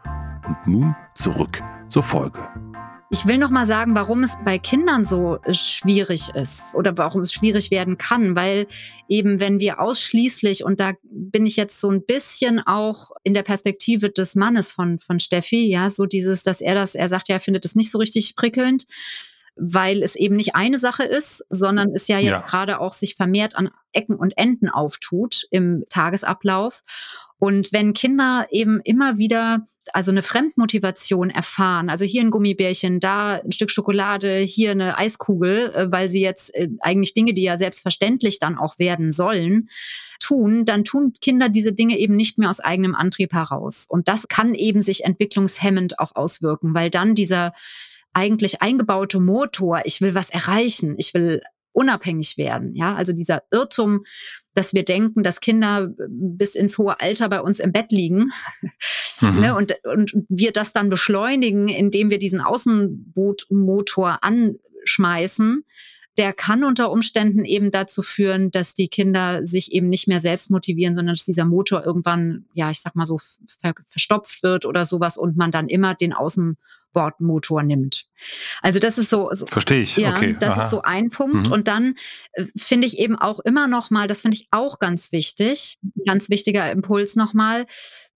[0.48, 2.40] Und nun zurück zur Folge.
[3.10, 7.22] Ich will noch mal sagen, warum es bei Kindern so äh, schwierig ist oder warum
[7.22, 8.68] es schwierig werden kann, weil
[9.08, 13.44] eben wenn wir ausschließlich und da bin ich jetzt so ein bisschen auch in der
[13.44, 17.36] Perspektive des Mannes von von Steffi, ja, so dieses, dass er das, er sagt ja,
[17.36, 18.88] er findet es nicht so richtig prickelnd,
[19.56, 22.46] weil es eben nicht eine Sache ist, sondern es ja jetzt ja.
[22.46, 26.84] gerade auch sich vermehrt an Ecken und Enden auftut im Tagesablauf.
[27.40, 33.36] Und wenn Kinder eben immer wieder also eine Fremdmotivation erfahren, also hier ein Gummibärchen, da
[33.36, 37.58] ein Stück Schokolade, hier eine Eiskugel, äh, weil sie jetzt äh, eigentlich Dinge, die ja
[37.58, 39.70] selbstverständlich dann auch werden sollen,
[40.20, 43.86] tun, dann tun Kinder diese Dinge eben nicht mehr aus eigenem Antrieb heraus.
[43.88, 47.54] Und das kann eben sich entwicklungshemmend auch auswirken, weil dann dieser
[48.14, 51.42] eigentlich eingebaute Motor, ich will was erreichen, ich will
[51.78, 52.74] unabhängig werden.
[52.74, 54.04] Ja, also dieser Irrtum,
[54.56, 58.32] dass wir denken, dass Kinder bis ins hohe Alter bei uns im Bett liegen
[59.22, 59.40] mhm.
[59.40, 65.64] ne, und, und wir das dann beschleunigen, indem wir diesen Außenbootmotor anschmeißen
[66.18, 70.50] der kann unter Umständen eben dazu führen, dass die Kinder sich eben nicht mehr selbst
[70.50, 73.20] motivieren, sondern dass dieser Motor irgendwann, ja, ich sag mal so,
[73.62, 76.14] ver verstopft wird oder sowas und man dann immer den
[76.98, 78.06] Außenbordmotor nimmt.
[78.62, 79.98] Also das ist so, so verstehe ich.
[79.98, 80.36] Ja, okay.
[80.40, 80.66] das Aha.
[80.66, 81.48] ist so ein Punkt.
[81.48, 81.52] Mhm.
[81.52, 81.96] Und dann
[82.34, 86.30] äh, finde ich eben auch immer noch mal, das finde ich auch ganz wichtig, ganz
[86.30, 87.66] wichtiger Impuls noch mal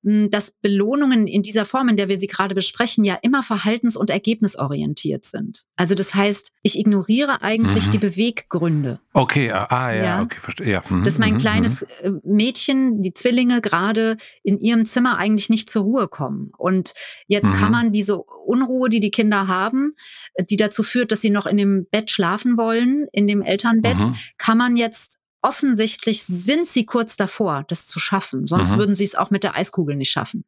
[0.02, 4.10] dass Belohnungen in dieser Form, in der wir sie gerade besprechen, ja immer verhaltens- und
[4.10, 5.64] ergebnisorientiert sind.
[5.76, 7.92] Also das heißt, ich ignoriere eigentlich mhm.
[7.92, 9.00] die Beweggründe.
[9.14, 10.70] Okay, ah, ah ja, ja, okay, verstehe.
[10.70, 10.84] Ja.
[10.88, 11.04] Mhm.
[11.04, 11.88] Dass mein mhm, kleines mhm.
[12.02, 16.52] Äh, Mädchen, die Zwillinge gerade in ihrem Zimmer eigentlich nicht zur Ruhe kommen.
[16.58, 16.94] Und
[17.28, 17.72] jetzt kann mhm.
[17.72, 19.96] man diese Unruhe, die die Kinder haben,
[20.50, 23.98] die dazu führt, dass sie noch in dem Bett schlafen wollen, in dem Elternbett,
[24.38, 28.48] kann man jetzt offensichtlich sind sie kurz davor, das zu schaffen.
[28.48, 28.78] Sonst mhm.
[28.78, 30.46] würden sie es auch mit der Eiskugel nicht schaffen.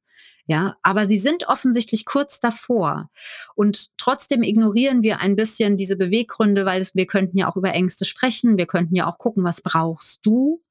[0.48, 3.10] Ja, aber sie sind offensichtlich kurz davor.
[3.56, 7.72] Und trotzdem ignorieren wir ein bisschen diese Beweggründe, weil es, wir könnten ja auch über
[7.72, 8.58] Ängste sprechen.
[8.58, 10.62] Wir könnten ja auch gucken, was brauchst du?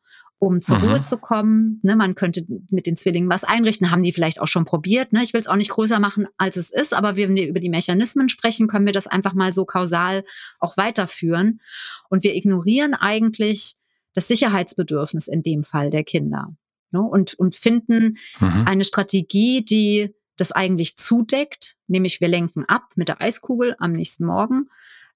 [0.40, 0.84] um zur mhm.
[0.88, 1.80] Ruhe zu kommen.
[1.82, 5.12] Ne, man könnte mit den Zwillingen was einrichten, haben die vielleicht auch schon probiert.
[5.12, 5.22] Ne?
[5.22, 7.68] Ich will es auch nicht größer machen, als es ist, aber wenn wir über die
[7.68, 10.24] Mechanismen sprechen, können wir das einfach mal so kausal
[10.58, 11.60] auch weiterführen.
[12.08, 13.76] Und wir ignorieren eigentlich
[14.14, 16.54] das Sicherheitsbedürfnis in dem Fall der Kinder.
[16.90, 17.00] Ne?
[17.00, 18.62] Und, und finden mhm.
[18.66, 24.24] eine Strategie, die das eigentlich zudeckt, nämlich wir lenken ab mit der Eiskugel am nächsten
[24.24, 24.68] Morgen,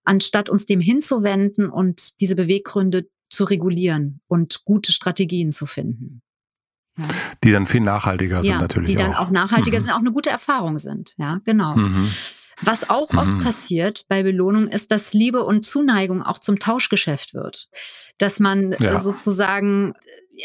[0.04, 6.22] anstatt uns dem hinzuwenden und diese Beweggründe zu regulieren und gute Strategien zu finden.
[6.96, 7.08] Ja.
[7.42, 8.90] Die dann viel nachhaltiger sind ja, natürlich.
[8.90, 9.82] Die dann auch, auch nachhaltiger mhm.
[9.82, 11.14] sind, auch eine gute Erfahrung sind.
[11.16, 11.74] Ja, genau.
[11.74, 12.12] Mhm.
[12.62, 13.18] Was auch mhm.
[13.18, 17.68] oft passiert bei Belohnung ist, dass Liebe und Zuneigung auch zum Tauschgeschäft wird.
[18.18, 18.98] Dass man äh, ja.
[18.98, 19.94] sozusagen,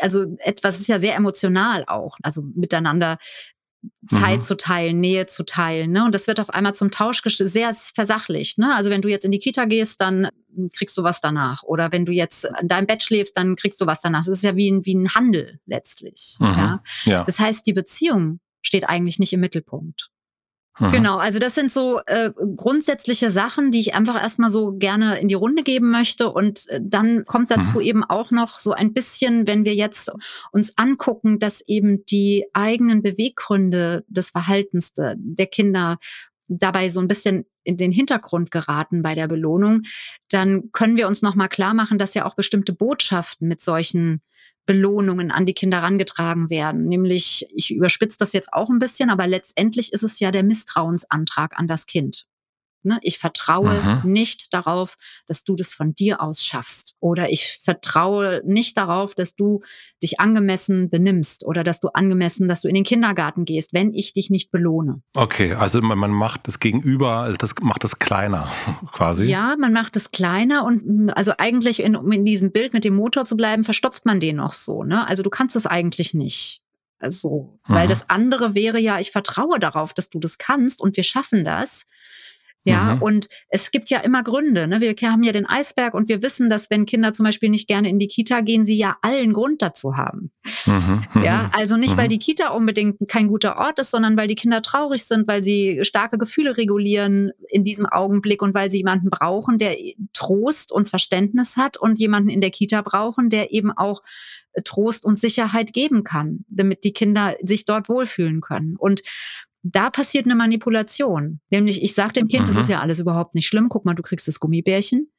[0.02, 3.18] also etwas ist ja sehr emotional auch, also miteinander
[4.08, 4.44] Zeit mhm.
[4.44, 5.92] zu teilen, Nähe zu teilen.
[5.92, 6.04] Ne?
[6.04, 8.58] Und das wird auf einmal zum Tauschgeschäft sehr versachlicht.
[8.58, 8.76] Ne?
[8.76, 10.30] Also wenn du jetzt in die Kita gehst, dann
[10.76, 11.64] kriegst du was danach.
[11.64, 14.26] Oder wenn du jetzt in deinem Bett schläfst, dann kriegst du was danach.
[14.26, 16.38] Das ist ja wie ein, wie ein Handel letztlich.
[16.40, 16.46] Mhm.
[16.48, 16.84] Ja?
[17.06, 17.24] ja?
[17.24, 20.10] Das heißt, die Beziehung steht eigentlich nicht im Mittelpunkt.
[20.78, 20.92] Mhm.
[20.92, 25.28] Genau, also das sind so äh, grundsätzliche Sachen, die ich einfach erstmal so gerne in
[25.28, 26.32] die Runde geben möchte.
[26.32, 27.84] Und äh, dann kommt dazu mhm.
[27.84, 30.12] eben auch noch so ein bisschen, wenn wir jetzt
[30.52, 35.98] uns angucken, dass eben die eigenen Beweggründe des Verhaltens der Kinder
[36.50, 39.84] dabei so ein bisschen in den Hintergrund geraten bei der Belohnung,
[40.30, 44.22] dann können wir uns noch mal klar machen, dass ja auch bestimmte Botschaften mit solchen
[44.66, 46.88] Belohnungen an die Kinder herangetragen werden.
[46.88, 51.58] Nämlich, ich überspitze das jetzt auch ein bisschen, aber letztendlich ist es ja der Misstrauensantrag
[51.58, 52.26] an das Kind.
[52.84, 53.00] Ne?
[53.02, 54.12] Ich vertraue mhm.
[54.12, 54.96] nicht darauf,
[55.28, 56.96] dass du das von dir aus schaffst.
[57.00, 59.62] Oder ich vertraue nicht darauf, dass du
[60.02, 64.14] dich angemessen benimmst oder dass du angemessen, dass du in den Kindergarten gehst, wenn ich
[64.14, 65.02] dich nicht belohne.
[65.14, 68.50] Okay, also man, man macht das Gegenüber, also das macht das kleiner
[68.92, 69.26] quasi.
[69.26, 72.84] Ja, man macht es kleiner und hm, also eigentlich, in, um in diesem Bild mit
[72.84, 74.84] dem Motor zu bleiben, verstopft man den noch so.
[74.84, 75.08] Ne?
[75.08, 76.62] Also du kannst es eigentlich nicht.
[77.08, 77.90] So, weil mhm.
[77.90, 81.86] das andere wäre ja, ich vertraue darauf, dass du das kannst und wir schaffen das
[82.66, 83.02] Ja, mhm.
[83.02, 84.68] und es gibt ja immer Gründe.
[84.68, 84.82] Ne?
[84.82, 87.90] Wir haben ja den Eisberg und wir wissen, dass wenn Kinder zum Beispiel nicht gerne
[87.90, 90.32] in die Kita gehen, sie ja allen Grund dazu haben.
[90.66, 91.04] Mhm.
[91.14, 91.98] mhm ja, also nicht, mhm.
[91.98, 95.42] weil die Kita unbedingt kein guter Ort ist, sondern weil die Kinder traurig sind, weil
[95.42, 99.78] sie starke Gefühle regulieren in diesem Augenblick und weil sie jemanden brauchen, der
[100.14, 104.02] Trost und Verständnis hat und jemanden in der Kita brauchen, der eben auch
[104.64, 108.76] Trost und Sicherheit geben kann, damit die Kinder sich dort wohlfühlen können.
[108.78, 109.02] Und
[109.64, 111.40] da passiert eine Manipulation.
[111.50, 112.48] Nämlich, ich sage dem Kind, mhm.
[112.48, 113.70] das ist ja alles überhaupt nicht schlimm.
[113.70, 115.12] Guck mal, du kriegst das Gummibärchen.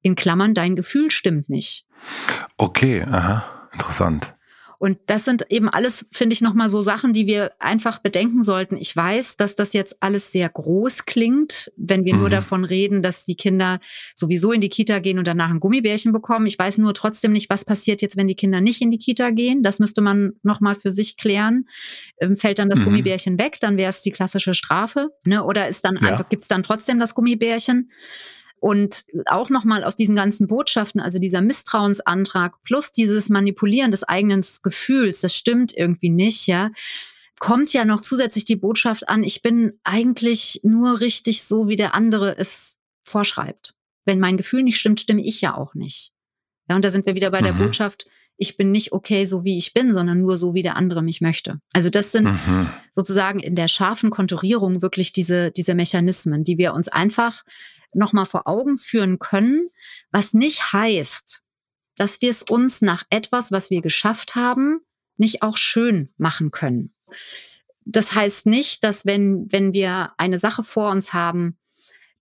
[0.00, 1.86] In Klammern, dein Gefühl stimmt nicht.
[2.56, 4.34] Okay, aha, interessant.
[4.82, 8.76] Und das sind eben alles, finde ich, nochmal so Sachen, die wir einfach bedenken sollten.
[8.76, 12.20] Ich weiß, dass das jetzt alles sehr groß klingt, wenn wir mhm.
[12.20, 13.78] nur davon reden, dass die Kinder
[14.16, 16.46] sowieso in die Kita gehen und danach ein Gummibärchen bekommen.
[16.46, 19.30] Ich weiß nur trotzdem nicht, was passiert jetzt, wenn die Kinder nicht in die Kita
[19.30, 19.62] gehen.
[19.62, 21.66] Das müsste man nochmal für sich klären.
[22.20, 22.86] Ähm, fällt dann das mhm.
[22.86, 25.10] Gummibärchen weg, dann wäre es die klassische Strafe.
[25.22, 25.44] Ne?
[25.44, 26.08] Oder ist dann ja.
[26.08, 27.88] einfach, gibt es dann trotzdem das Gummibärchen?
[28.62, 34.46] Und auch nochmal aus diesen ganzen Botschaften, also dieser Misstrauensantrag plus dieses Manipulieren des eigenen
[34.62, 36.70] Gefühls, das stimmt irgendwie nicht, ja,
[37.40, 41.92] kommt ja noch zusätzlich die Botschaft an, ich bin eigentlich nur richtig so, wie der
[41.92, 43.74] andere es vorschreibt.
[44.04, 46.12] Wenn mein Gefühl nicht stimmt, stimme ich ja auch nicht.
[46.70, 47.46] Ja, und da sind wir wieder bei mhm.
[47.46, 50.76] der Botschaft, ich bin nicht okay, so wie ich bin, sondern nur so, wie der
[50.76, 51.60] andere mich möchte.
[51.72, 52.68] Also das sind mhm.
[52.92, 57.44] sozusagen in der scharfen Konturierung wirklich diese, diese Mechanismen, die wir uns einfach
[57.94, 59.68] nochmal vor Augen führen können,
[60.10, 61.42] was nicht heißt,
[61.96, 64.80] dass wir es uns nach etwas, was wir geschafft haben,
[65.16, 66.94] nicht auch schön machen können.
[67.84, 71.58] Das heißt nicht, dass wenn, wenn wir eine Sache vor uns haben,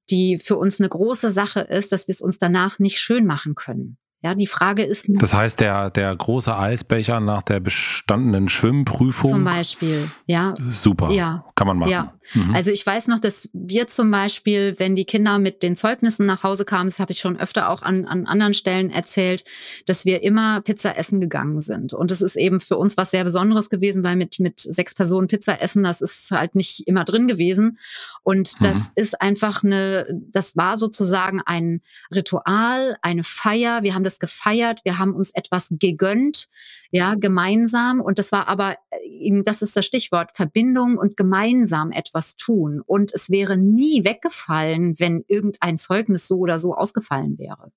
[0.09, 3.55] die für uns eine große Sache ist, dass wir es uns danach nicht schön machen
[3.55, 3.97] können.
[4.23, 5.07] Ja, die Frage ist.
[5.09, 9.31] Das heißt, der, der große Eisbecher nach der bestandenen Schwimmprüfung.
[9.31, 10.53] Zum Beispiel, ja.
[10.59, 11.09] Super.
[11.09, 11.45] Ja.
[11.55, 11.91] Kann man machen.
[11.91, 12.13] Ja.
[12.35, 12.53] Mhm.
[12.53, 16.43] Also ich weiß noch, dass wir zum Beispiel, wenn die Kinder mit den Zeugnissen nach
[16.43, 19.43] Hause kamen, das habe ich schon öfter auch an, an anderen Stellen erzählt,
[19.87, 21.93] dass wir immer Pizza essen gegangen sind.
[21.93, 25.29] Und es ist eben für uns was sehr Besonderes gewesen, weil mit, mit sechs Personen
[25.29, 27.79] Pizza essen, das ist halt nicht immer drin gewesen.
[28.21, 28.91] Und das mhm.
[28.95, 31.81] ist einfach eine, das war sozusagen ein
[32.13, 33.81] Ritual, eine Feier.
[33.81, 36.49] Wir haben das das gefeiert, wir haben uns etwas gegönnt,
[36.91, 38.01] ja, gemeinsam.
[38.01, 42.81] Und das war aber, äh, das ist das Stichwort, Verbindung und gemeinsam etwas tun.
[42.85, 47.71] Und es wäre nie weggefallen, wenn irgendein Zeugnis so oder so ausgefallen wäre.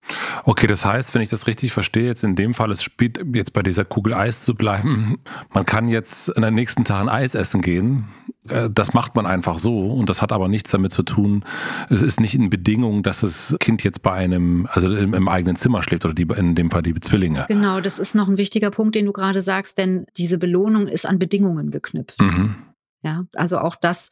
[0.44, 3.52] Okay, das heißt, wenn ich das richtig verstehe, jetzt in dem Fall, es spielt jetzt
[3.52, 5.18] bei dieser Kugel Eis zu bleiben,
[5.52, 8.06] man kann jetzt in den nächsten Tagen Eis essen gehen.
[8.48, 11.44] Äh, das macht man einfach so und das hat aber nichts damit zu tun.
[11.88, 15.56] Es ist nicht in Bedingung, dass das Kind jetzt bei einem, also im, im eigenen
[15.56, 17.46] Zimmer schläft oder die, in dem Fall die Zwillinge.
[17.48, 21.06] Genau, das ist noch ein wichtiger Punkt, den du gerade sagst, denn diese Belohnung ist
[21.06, 22.20] an Bedingungen geknüpft.
[22.20, 22.56] Mhm.
[23.02, 24.08] Ja, also auch das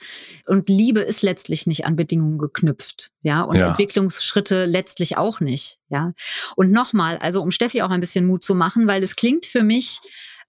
[0.47, 3.69] und Liebe ist letztlich nicht an Bedingungen geknüpft, ja, und ja.
[3.69, 6.13] Entwicklungsschritte letztlich auch nicht, ja.
[6.57, 9.63] Und nochmal, also um Steffi auch ein bisschen Mut zu machen, weil es klingt für
[9.63, 10.01] mich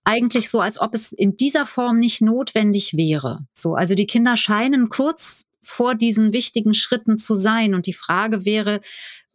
[0.04, 3.46] eigentlich so, als ob es in dieser Form nicht notwendig wäre.
[3.54, 8.46] So, also die Kinder scheinen kurz vor diesen wichtigen Schritten zu sein und die Frage
[8.46, 8.82] wäre,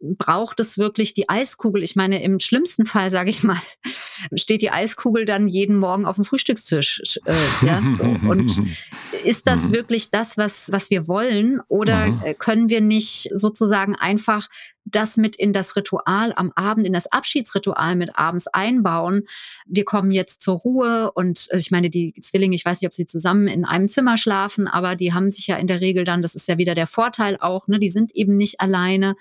[0.01, 1.83] braucht es wirklich die Eiskugel?
[1.83, 3.61] Ich meine, im schlimmsten Fall, sage ich mal,
[4.35, 7.19] steht die Eiskugel dann jeden Morgen auf dem Frühstückstisch.
[7.25, 8.03] Äh, ja, so.
[8.03, 8.61] Und
[9.25, 9.73] ist das mhm.
[9.73, 11.61] wirklich das, was, was wir wollen?
[11.67, 12.21] Oder mhm.
[12.23, 14.47] Äh, können wir nicht sozusagen einfach
[14.85, 19.23] das mit in das Ritual am Abend, in das Abschiedsritual mit abends einbauen.
[19.67, 22.93] Wir kommen jetzt zur Ruhe und äh, ich meine, die Zwillinge, ich weiß nicht, ob
[22.93, 26.21] sie zusammen in einem Zimmer schlafen, aber die haben sich ja in der Regel dann,
[26.21, 29.15] das ist ja wieder der Vorteil auch, ne, die sind eben nicht alleine.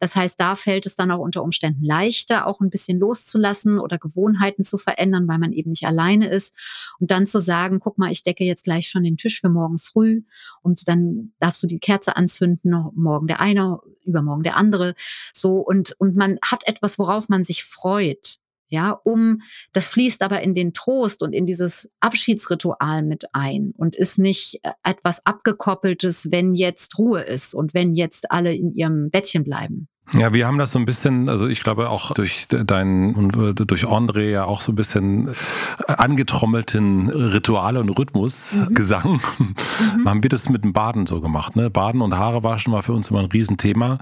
[0.00, 3.98] Das heißt, da fällt es dann auch unter Umständen leichter, auch ein bisschen loszulassen oder
[3.98, 6.54] Gewohnheiten zu verändern, weil man eben nicht alleine ist.
[6.98, 9.78] Und dann zu sagen, guck mal, ich decke jetzt gleich schon den Tisch für morgen
[9.78, 10.22] früh
[10.62, 14.94] und dann darfst du die Kerze anzünden, morgen der eine, übermorgen der andere.
[15.32, 20.42] So, und, und man hat etwas, worauf man sich freut ja, um, das fließt aber
[20.42, 26.30] in den Trost und in dieses Abschiedsritual mit ein und ist nicht äh, etwas abgekoppeltes,
[26.30, 29.88] wenn jetzt Ruhe ist und wenn jetzt alle in ihrem Bettchen bleiben.
[30.12, 33.32] Ja, wir haben das so ein bisschen, also ich glaube auch durch deinen und
[33.70, 38.74] durch André ja auch so ein bisschen äh, angetrommelten Rituale und Rhythmus, mhm.
[38.74, 40.08] Gesang, mhm.
[40.08, 41.54] haben wir das mit dem Baden so gemacht.
[41.56, 41.70] Ne?
[41.70, 43.98] Baden und Haare waschen war für uns immer ein Riesenthema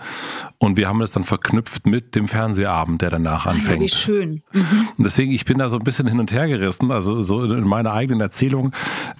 [0.59, 3.69] und wir haben das dann verknüpft mit dem Fernsehabend, der danach anfängt.
[3.69, 4.43] Ah, ja, wie schön.
[4.53, 4.89] Mhm.
[4.97, 7.67] Und deswegen, ich bin da so ein bisschen hin und her gerissen, also so in
[7.67, 8.73] meiner eigenen Erzählung,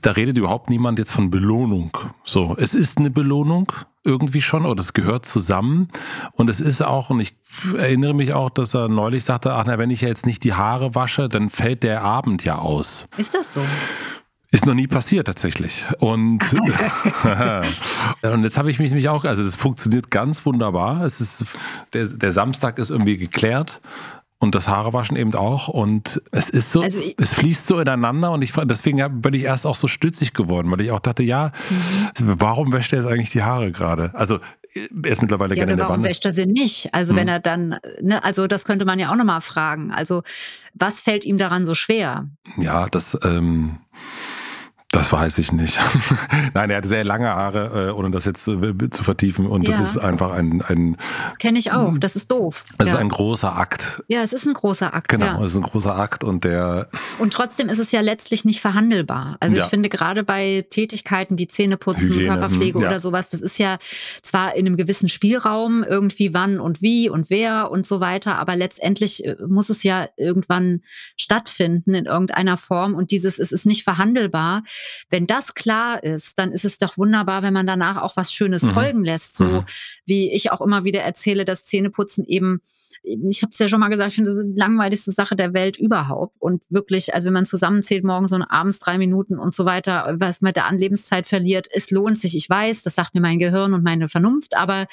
[0.03, 1.91] da redet überhaupt niemand jetzt von Belohnung.
[2.25, 3.73] So, es ist eine Belohnung,
[4.05, 5.89] irgendwie schon oder es gehört zusammen.
[6.33, 7.37] Und es ist auch, und ich
[7.77, 10.55] erinnere mich auch, dass er neulich sagte, ach na, wenn ich ja jetzt nicht die
[10.55, 13.07] Haare wasche, dann fällt der Abend ja aus.
[13.17, 13.63] Ist das so?
[14.51, 15.85] Ist noch nie passiert tatsächlich.
[15.99, 16.43] Und,
[18.23, 21.03] und jetzt habe ich mich nämlich auch, also das funktioniert ganz wunderbar.
[21.05, 21.45] Es ist,
[21.93, 23.81] der, der Samstag ist irgendwie geklärt
[24.39, 25.69] und das Haarewaschen eben auch.
[25.69, 29.67] Und es ist so, also es fließt so ineinander und ich deswegen bin ich erst
[29.67, 32.35] auch so stützig geworden, weil ich auch dachte, ja, mhm.
[32.41, 34.13] warum wäscht er jetzt eigentlich die Haare gerade?
[34.15, 34.39] Also
[34.75, 36.11] er ist mittlerweile ja, gerne in der warum Wanne.
[36.11, 36.95] wäscht er sie nicht?
[36.95, 37.19] Also mhm.
[37.19, 39.91] wenn er dann, ne, also das könnte man ja auch nochmal fragen.
[39.91, 40.23] Also
[40.75, 42.29] was fällt ihm daran so schwer?
[42.57, 43.79] Ja, das, ähm,
[44.91, 45.79] das weiß ich nicht.
[46.55, 48.59] Nein, er hat sehr lange Haare, äh, ohne das jetzt zu,
[48.91, 49.47] zu vertiefen.
[49.47, 49.71] Und ja.
[49.71, 50.63] das ist einfach ein.
[50.67, 50.97] ein
[51.29, 51.99] das kenne ich auch.
[51.99, 52.65] Das ist doof.
[52.79, 52.95] Es ja.
[52.95, 54.03] ist ein großer Akt.
[54.09, 55.09] Ja, es ist ein großer Akt.
[55.09, 55.45] Genau, ja.
[55.45, 56.89] es ist ein großer Akt und der.
[57.19, 59.37] Und trotzdem ist es ja letztlich nicht verhandelbar.
[59.41, 63.77] Also ich finde gerade bei Tätigkeiten wie Zähneputzen, Hygiene, Körperpflege oder sowas, das ist ja
[64.23, 68.57] zwar in einem gewissen Spielraum irgendwie wann und wie und wer und so weiter, aber
[68.57, 70.81] letztendlich äh, muss es ja irgendwann
[71.19, 72.95] stattfinden in irgendeiner Form.
[72.95, 74.63] Und dieses, es ist nicht verhandelbar
[75.11, 78.63] wenn das klar ist, dann ist es doch wunderbar, wenn man danach auch was Schönes
[78.63, 78.71] mhm.
[78.71, 79.37] folgen lässt.
[79.37, 79.65] So mhm.
[80.07, 82.61] wie ich auch immer wieder erzähle, dass Zähneputzen eben
[83.03, 85.53] ich habe es ja schon mal gesagt, ich finde, das ist die langweiligste Sache der
[85.53, 86.35] Welt überhaupt.
[86.39, 90.41] Und wirklich, also wenn man zusammenzählt, morgens und abends drei Minuten und so weiter, was
[90.41, 92.37] man da an Lebenszeit verliert, es lohnt sich.
[92.37, 94.87] Ich weiß, das sagt mir mein Gehirn und meine Vernunft, aber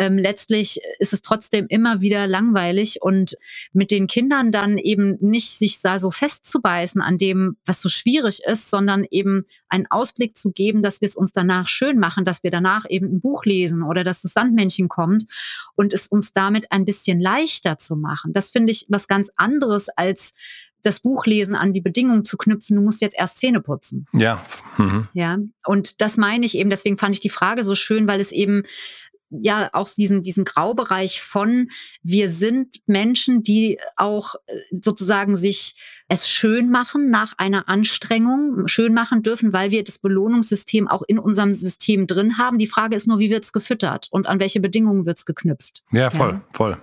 [0.00, 3.36] ähm, letztlich ist es trotzdem immer wieder langweilig und
[3.74, 8.40] mit den Kindern dann eben nicht sich da so festzubeißen an dem, was so schwierig
[8.46, 12.42] ist, sondern eben einen Ausblick zu geben, dass wir es uns danach schön machen, dass
[12.42, 15.24] wir danach eben ein Buch lesen oder dass das Sandmännchen kommt
[15.76, 18.32] und es uns damit ein bisschen leichter zu machen.
[18.32, 20.32] Das finde ich was ganz anderes als
[20.82, 24.06] das Buchlesen an die Bedingungen zu knüpfen, du musst jetzt erst Zähne putzen.
[24.14, 24.42] Ja.
[24.78, 25.08] Mhm.
[25.12, 25.36] Ja.
[25.66, 28.62] Und das meine ich eben, deswegen fand ich die Frage so schön, weil es eben
[29.30, 31.68] ja auch diesen, diesen Graubereich von,
[32.02, 35.76] wir sind Menschen, die auch äh, sozusagen sich
[36.08, 41.18] es schön machen nach einer Anstrengung, schön machen dürfen, weil wir das Belohnungssystem auch in
[41.18, 42.58] unserem System drin haben.
[42.58, 45.82] Die Frage ist nur, wie wird es gefüttert und an welche Bedingungen wird es geknüpft.
[45.92, 46.44] Ja, voll, ja.
[46.52, 46.78] voll.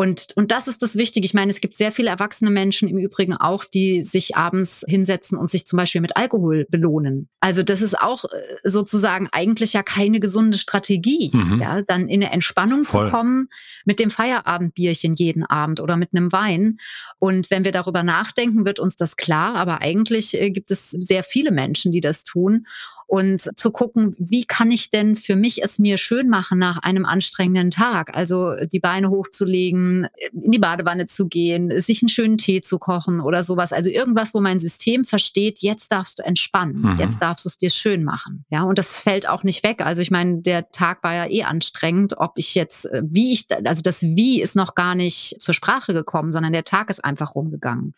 [0.00, 1.26] Und, und das ist das Wichtige.
[1.26, 5.36] Ich meine, es gibt sehr viele erwachsene Menschen im Übrigen auch, die sich abends hinsetzen
[5.36, 7.28] und sich zum Beispiel mit Alkohol belohnen.
[7.40, 8.28] Also das ist auch äh,
[8.64, 11.60] sozusagen eigentlich ja keine gesunde Strategie, mhm.
[11.60, 13.08] ja, dann in eine Entspannung Voll.
[13.08, 13.48] zu kommen
[13.84, 16.78] mit dem Feierabendbierchen jeden Abend oder mit einem Wein.
[17.18, 19.54] Und wenn wir darüber nachdenken, wird uns das klar.
[19.56, 22.64] Aber eigentlich äh, gibt es sehr viele Menschen, die das tun
[23.10, 27.04] und zu gucken, wie kann ich denn für mich es mir schön machen nach einem
[27.04, 28.16] anstrengenden Tag?
[28.16, 33.20] Also die Beine hochzulegen, in die Badewanne zu gehen, sich einen schönen Tee zu kochen
[33.20, 33.72] oder sowas.
[33.72, 36.98] Also irgendwas, wo mein System versteht, jetzt darfst du entspannen, mhm.
[37.00, 38.44] jetzt darfst du es dir schön machen.
[38.48, 39.84] Ja, und das fällt auch nicht weg.
[39.84, 43.46] Also ich meine, der Tag war ja eh anstrengend, ob ich jetzt, äh, wie ich,
[43.64, 47.34] also das Wie ist noch gar nicht zur Sprache gekommen, sondern der Tag ist einfach
[47.34, 47.94] rumgegangen.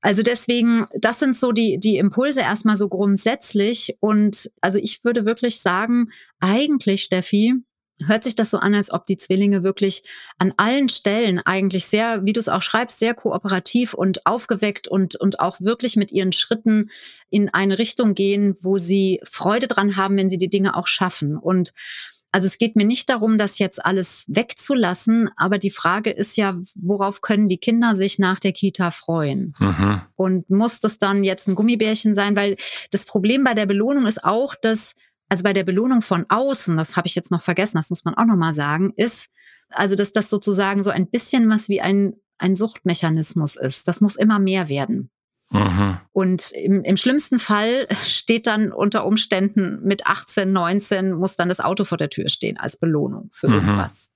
[0.00, 3.96] Also deswegen, das sind so die, die Impulse erstmal so grundsätzlich.
[4.00, 6.10] Und also ich würde wirklich sagen,
[6.40, 7.54] eigentlich, Steffi,
[8.06, 10.02] hört sich das so an, als ob die Zwillinge wirklich
[10.38, 15.16] an allen Stellen eigentlich sehr, wie du es auch schreibst, sehr kooperativ und aufgeweckt und,
[15.16, 16.90] und auch wirklich mit ihren Schritten
[17.28, 21.36] in eine Richtung gehen, wo sie Freude dran haben, wenn sie die Dinge auch schaffen.
[21.36, 21.72] Und
[22.32, 26.58] also es geht mir nicht darum, das jetzt alles wegzulassen, aber die Frage ist ja,
[26.74, 29.54] worauf können die Kinder sich nach der Kita freuen?
[29.58, 30.00] Mhm.
[30.14, 32.36] Und muss das dann jetzt ein Gummibärchen sein?
[32.36, 32.56] Weil
[32.92, 34.94] das Problem bei der Belohnung ist auch, dass,
[35.28, 38.14] also bei der Belohnung von außen, das habe ich jetzt noch vergessen, das muss man
[38.14, 39.26] auch nochmal sagen, ist,
[39.70, 43.88] also dass das sozusagen so ein bisschen was wie ein, ein Suchtmechanismus ist.
[43.88, 45.10] Das muss immer mehr werden.
[45.50, 45.98] Mhm.
[46.12, 51.60] Und im, im schlimmsten Fall steht dann unter Umständen mit 18, 19 muss dann das
[51.60, 53.54] Auto vor der Tür stehen als Belohnung für mhm.
[53.54, 54.12] irgendwas.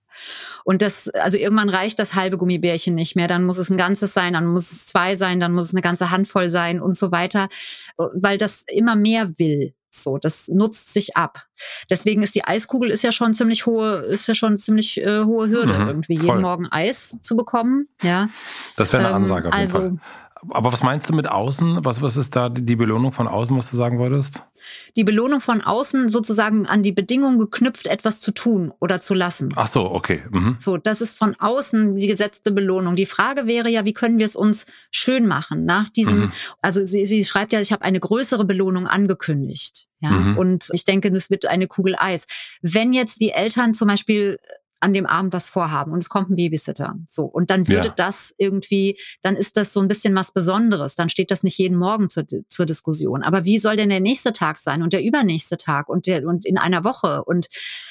[0.63, 3.27] Und das, also irgendwann reicht das halbe Gummibärchen nicht mehr.
[3.27, 5.83] Dann muss es ein ganzes sein, dann muss es zwei sein, dann muss es eine
[5.83, 7.49] ganze Handvoll sein und so weiter,
[7.97, 9.75] weil das immer mehr will.
[9.91, 11.47] So, das nutzt sich ab.
[11.89, 15.49] Deswegen ist die Eiskugel ist ja schon ziemlich hohe, ist ja schon ziemlich äh, hohe
[15.49, 16.27] Hürde, mhm, irgendwie voll.
[16.27, 17.87] jeden Morgen Eis zu bekommen.
[18.03, 18.29] Ja.
[18.77, 19.99] Das wäre eine ähm, Ansage auf jeden also, Fall.
[20.51, 21.85] Aber was meinst du mit außen?
[21.85, 24.43] Was, was ist da die Belohnung von außen, was du sagen wolltest?
[24.97, 29.53] Die Belohnung von außen sozusagen an die Bedingung geknüpft, etwas zu tun oder zu lassen.
[29.57, 30.23] Ach so, okay.
[30.31, 30.57] Mhm.
[30.59, 32.97] So, das ist von außen die gesetzte Belohnung.
[32.97, 36.33] Die Frage wäre ja, wie können wir es uns schön machen nach diesem, mhm.
[36.63, 39.89] also sie, sie schreibt ja, ich habe eine größere Belohnung angekündigt.
[40.01, 40.37] Ja, mhm.
[40.37, 42.27] und ich denke, es wird eine Kugel Eis.
[42.61, 44.39] Wenn jetzt die Eltern zum Beispiel
[44.81, 46.97] an dem Abend was vorhaben und es kommt ein Babysitter.
[47.09, 47.25] So.
[47.25, 47.95] Und dann würde ja.
[47.97, 50.95] das irgendwie, dann ist das so ein bisschen was Besonderes.
[50.95, 53.23] Dann steht das nicht jeden Morgen zur, zur Diskussion.
[53.23, 56.45] Aber wie soll denn der nächste Tag sein und der übernächste Tag und der, und
[56.45, 57.25] in einer Woche?
[57.25, 57.49] Und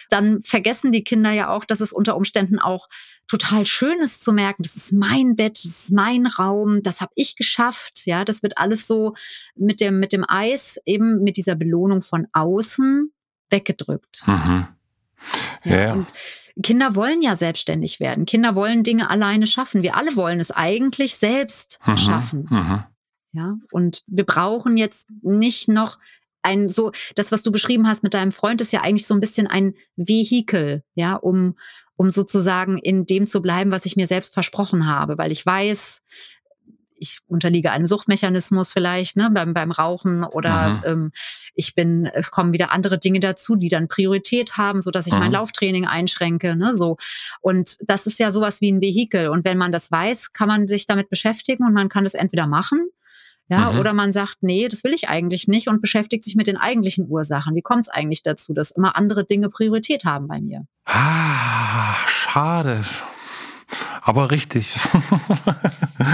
[0.10, 2.88] dann vergessen die Kinder ja auch, dass es unter Umständen auch
[3.28, 7.12] total schön ist zu merken, das ist mein Bett, das ist mein Raum, das habe
[7.16, 8.06] ich geschafft.
[8.06, 9.16] Ja, das wird alles so
[9.56, 13.12] mit dem, mit dem Eis eben mit dieser Belohnung von außen
[13.50, 14.24] weggedrückt.
[14.28, 14.68] Mhm.
[15.64, 15.94] Ja, ja.
[15.94, 16.08] Und
[16.62, 18.26] Kinder wollen ja selbstständig werden.
[18.26, 19.82] Kinder wollen Dinge alleine schaffen.
[19.82, 22.48] Wir alle wollen es eigentlich selbst mhm, schaffen.
[22.50, 22.84] Mhm.
[23.32, 25.98] Ja, und wir brauchen jetzt nicht noch
[26.44, 29.22] ein so, das, was du beschrieben hast mit deinem Freund, ist ja eigentlich so ein
[29.22, 31.58] bisschen ein Vehikel, ja, um,
[31.96, 36.04] um sozusagen in dem zu bleiben, was ich mir selbst versprochen habe, weil ich weiß,
[37.04, 40.82] ich unterliege einem Suchtmechanismus vielleicht ne, beim, beim Rauchen oder mhm.
[40.86, 41.12] ähm,
[41.54, 45.14] ich bin, es kommen wieder andere Dinge dazu, die dann Priorität haben, so dass ich
[45.14, 45.20] mhm.
[45.20, 46.56] mein Lauftraining einschränke.
[46.56, 46.96] Ne, so.
[47.42, 49.28] Und das ist ja sowas wie ein Vehikel.
[49.28, 52.48] Und wenn man das weiß, kann man sich damit beschäftigen und man kann das entweder
[52.48, 52.88] machen.
[53.50, 53.80] Ja, mhm.
[53.80, 57.10] oder man sagt, nee, das will ich eigentlich nicht und beschäftigt sich mit den eigentlichen
[57.10, 57.54] Ursachen.
[57.56, 60.66] Wie kommt es eigentlich dazu, dass immer andere Dinge Priorität haben bei mir?
[60.86, 62.82] Ah, schade
[64.06, 64.76] aber richtig.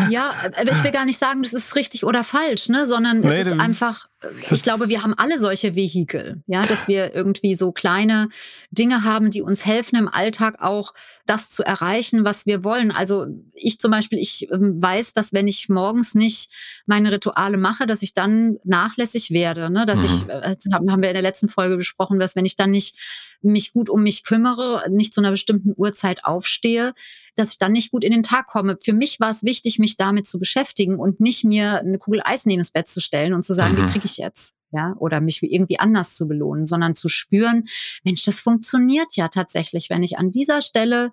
[0.09, 0.31] ja,
[0.63, 3.59] ich will gar nicht sagen, das ist richtig oder falsch, ne, sondern nee, es ist
[3.59, 4.07] einfach,
[4.51, 8.27] ich glaube, wir haben alle solche Vehikel, ja, dass wir irgendwie so kleine
[8.69, 10.93] Dinge haben, die uns helfen im Alltag auch
[11.25, 12.91] das zu erreichen, was wir wollen.
[12.91, 16.51] Also ich zum Beispiel, ich ähm, weiß, dass wenn ich morgens nicht
[16.85, 20.05] meine Rituale mache, dass ich dann nachlässig werde, ne, dass mhm.
[20.05, 22.97] ich, äh, haben wir in der letzten Folge besprochen, dass wenn ich dann nicht
[23.41, 26.93] mich gut um mich kümmere, nicht zu einer bestimmten Uhrzeit aufstehe,
[27.35, 28.77] dass ich dann nicht gut in den Tag komme.
[28.81, 32.45] Für mich war es wichtig, mich damit zu beschäftigen und nicht mir eine Kugel Eis
[32.45, 33.85] neben das Bett zu stellen und zu sagen, mhm.
[33.85, 34.55] wie kriege ich jetzt?
[34.71, 37.65] Ja, oder mich irgendwie anders zu belohnen, sondern zu spüren,
[38.03, 41.11] Mensch, das funktioniert ja tatsächlich, wenn ich an dieser Stelle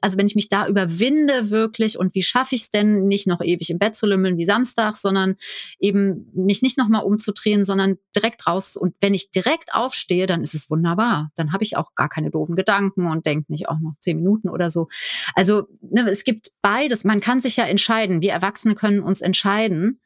[0.00, 3.40] also wenn ich mich da überwinde wirklich und wie schaffe ich es denn, nicht noch
[3.40, 5.36] ewig im Bett zu lümmeln wie Samstag, sondern
[5.78, 8.76] eben mich nicht nochmal umzudrehen, sondern direkt raus.
[8.76, 11.30] Und wenn ich direkt aufstehe, dann ist es wunderbar.
[11.36, 14.48] Dann habe ich auch gar keine doofen Gedanken und denke nicht auch noch zehn Minuten
[14.48, 14.88] oder so.
[15.34, 17.04] Also ne, es gibt beides.
[17.04, 18.22] Man kann sich ja entscheiden.
[18.22, 20.00] Wir Erwachsene können uns entscheiden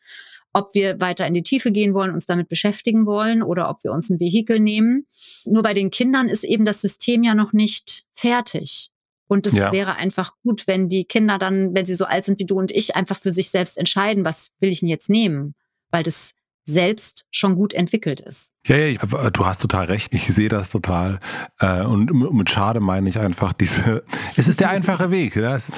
[0.54, 3.92] ob wir weiter in die Tiefe gehen wollen, uns damit beschäftigen wollen oder ob wir
[3.92, 5.06] uns ein Vehikel nehmen.
[5.44, 8.90] Nur bei den Kindern ist eben das System ja noch nicht fertig.
[9.26, 9.72] Und es ja.
[9.72, 12.70] wäre einfach gut, wenn die Kinder dann, wenn sie so alt sind wie du und
[12.70, 15.54] ich, einfach für sich selbst entscheiden, was will ich denn jetzt nehmen?
[15.90, 16.34] Weil das
[16.64, 18.52] selbst schon gut entwickelt ist.
[18.66, 20.14] Ja, ja, äh, du hast total recht.
[20.14, 21.20] Ich sehe das total.
[21.60, 24.04] Äh, und mit schade meine ich einfach diese,
[24.36, 25.34] es ist der einfache Weg.
[25.34, 25.70] Das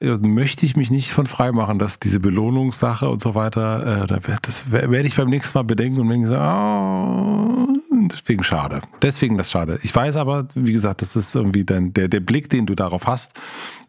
[0.00, 4.06] äh, möchte ich mich nicht von frei machen, dass diese Belohnungssache und so weiter,
[4.42, 7.69] das werde ich beim nächsten Mal bedenken und denken so, oh,
[8.12, 8.80] deswegen schade.
[9.02, 9.78] Deswegen das schade.
[9.82, 13.06] Ich weiß aber, wie gesagt, das ist irgendwie dein, der, der Blick, den du darauf
[13.06, 13.32] hast,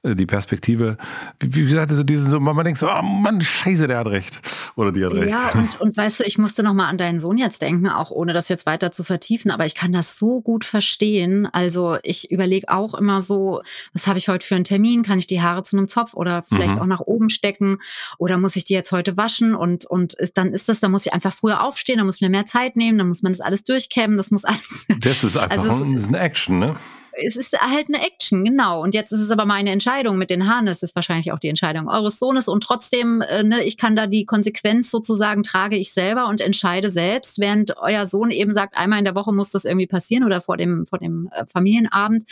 [0.03, 0.97] äh, die Perspektive.
[1.39, 4.39] Wie, wie gesagt, also diesen so, man denkt so, oh Mann, scheiße, der hat recht.
[4.75, 5.29] Oder die hat recht.
[5.29, 8.33] Ja, und, und weißt du, ich musste nochmal an deinen Sohn jetzt denken, auch ohne
[8.33, 11.47] das jetzt weiter zu vertiefen, aber ich kann das so gut verstehen.
[11.51, 13.61] Also ich überlege auch immer so,
[13.93, 15.03] was habe ich heute für einen Termin?
[15.03, 16.81] Kann ich die Haare zu einem Zopf oder vielleicht mhm.
[16.81, 17.77] auch nach oben stecken?
[18.17, 19.53] Oder muss ich die jetzt heute waschen?
[19.53, 22.21] Und, und ist, dann ist das, da muss ich einfach früher aufstehen, da muss ich
[22.21, 24.85] mir mehr Zeit nehmen, dann muss man das alles durchkämmen, das muss alles.
[24.99, 26.75] Das ist einfach also, ein, eine Action, ne?
[27.13, 28.81] es ist halt eine Action, genau.
[28.81, 30.67] Und jetzt ist es aber meine Entscheidung mit den Haaren.
[30.67, 32.47] Es ist wahrscheinlich auch die Entscheidung eures Sohnes.
[32.47, 36.89] Und trotzdem, äh, ne, ich kann da die Konsequenz sozusagen trage ich selber und entscheide
[36.89, 40.41] selbst, während euer Sohn eben sagt, einmal in der Woche muss das irgendwie passieren oder
[40.41, 42.23] vor dem, vor dem äh, Familienabend.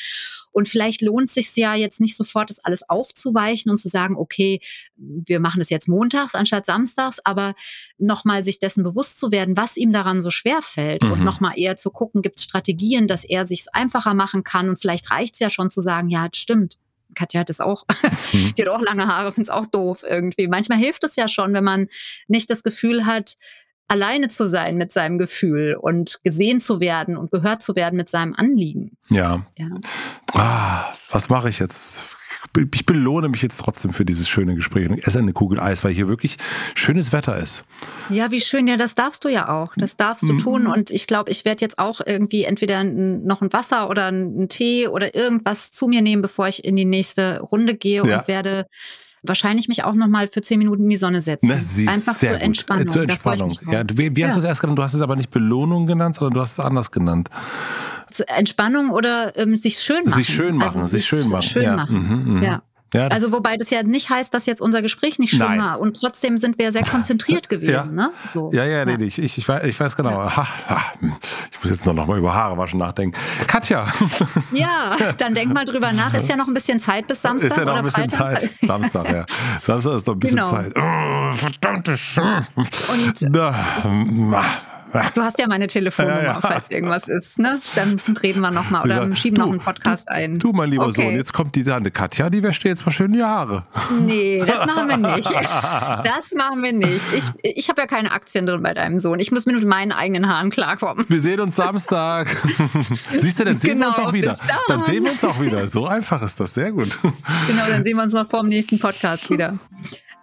[0.51, 4.15] Und vielleicht lohnt es sich ja jetzt nicht sofort, das alles aufzuweichen und zu sagen,
[4.17, 4.59] okay,
[4.95, 7.53] wir machen das jetzt montags anstatt samstags, aber
[7.97, 11.11] nochmal sich dessen bewusst zu werden, was ihm daran so schwer fällt mhm.
[11.11, 14.79] und nochmal eher zu gucken, gibt es Strategien, dass er sich einfacher machen kann und
[14.79, 16.77] vielleicht reicht es ja schon zu sagen, ja, stimmt.
[17.15, 17.85] Katja hat es auch,
[18.33, 18.53] mhm.
[18.57, 20.47] die hat auch lange Haare, finde es auch doof irgendwie.
[20.47, 21.87] Manchmal hilft es ja schon, wenn man
[22.27, 23.35] nicht das Gefühl hat,
[23.89, 28.09] alleine zu sein mit seinem Gefühl und gesehen zu werden und gehört zu werden mit
[28.09, 28.97] seinem Anliegen.
[29.09, 29.45] Ja.
[29.57, 29.67] ja.
[30.33, 32.03] Ah, was mache ich jetzt?
[32.73, 35.93] ich belohne mich jetzt trotzdem für dieses schöne Gespräch und esse eine Kugel Eis, weil
[35.93, 36.37] hier wirklich
[36.73, 37.63] schönes Wetter ist.
[38.09, 38.67] Ja, wie schön.
[38.67, 39.73] Ja, das darfst du ja auch.
[39.75, 40.39] Das darfst du mhm.
[40.39, 40.67] tun.
[40.67, 44.87] Und ich glaube, ich werde jetzt auch irgendwie entweder noch ein Wasser oder einen Tee
[44.87, 48.19] oder irgendwas zu mir nehmen, bevor ich in die nächste Runde gehe ja.
[48.19, 48.65] und werde
[49.23, 51.51] wahrscheinlich mich auch noch mal für zehn Minuten in die Sonne setzen.
[51.51, 52.41] Einfach zur gut.
[52.41, 52.87] Entspannung.
[52.87, 53.53] Zur Entspannung.
[53.69, 54.35] Ja, wie, wie hast ja.
[54.35, 54.79] du es erst genannt?
[54.79, 57.29] Du hast es aber nicht Belohnung genannt, sondern du hast es anders genannt.
[58.11, 60.13] Zur Entspannung oder ähm, sich schön machen.
[60.13, 61.43] Sich schön machen, also sich, sich schön machen.
[61.43, 61.75] Schön ja.
[61.75, 62.25] machen.
[62.25, 62.45] Mhm, mh.
[62.45, 62.63] ja.
[62.93, 65.59] Ja, also wobei das ja nicht heißt, dass jetzt unser Gespräch nicht schlimm Nein.
[65.59, 65.79] war.
[65.79, 67.71] Und trotzdem sind wir sehr konzentriert gewesen.
[67.71, 67.85] Ja.
[67.85, 68.11] Ne?
[68.33, 68.49] So.
[68.53, 70.23] Ja, ja, nee, nee, ich, ich, ich, weiß, ich weiß genau.
[70.35, 73.15] Ha, ha, ich muss jetzt noch, noch mal über Haare waschen nachdenken.
[73.47, 73.87] Katja,
[74.51, 76.13] Ja, dann denk mal drüber nach.
[76.13, 78.41] Ist ja noch ein bisschen Zeit bis Samstag ist ja noch oder ein bisschen Freitag.
[78.41, 78.51] Zeit.
[78.61, 79.25] Samstag, ja.
[79.61, 80.49] Samstag ist noch ein bisschen Genau.
[80.49, 80.73] Zeit.
[80.75, 83.55] Oh, verdammte Sch Und Na,
[83.95, 84.43] ma-
[85.13, 86.39] du hast ja meine Telefonnummer, Ja, ja.
[86.41, 87.39] falls irgendwas ist.
[87.39, 87.61] Ne?
[87.75, 90.39] Dann reden wir nochmal oder Ja, schieben du, noch einen Podcast ein.
[90.39, 91.03] Du, mein lieber Okay.
[91.03, 93.65] Sohn, jetzt kommt die Tante Katja, die wäscht dir jetzt mal schön die Haare.
[94.01, 95.29] Nee, das machen wir nicht.
[95.39, 97.01] Das machen wir nicht.
[97.15, 97.23] Ich,
[97.57, 99.19] ich habe ja keine Aktien drin bei deinem Sohn.
[99.19, 101.05] Ich muss mit meinen eigenen Haaren klarkommen.
[101.07, 102.27] Wir sehen uns Samstag.
[103.17, 104.37] Siehst du, dann sehen wir uns Genau, auch wieder.
[104.47, 104.57] dann.
[104.67, 105.67] Dann sehen wir uns auch wieder.
[105.67, 106.53] So einfach ist das.
[106.53, 106.97] Sehr gut.
[107.47, 109.53] Genau, dann sehen wir uns noch vor dem nächsten Podcast wieder.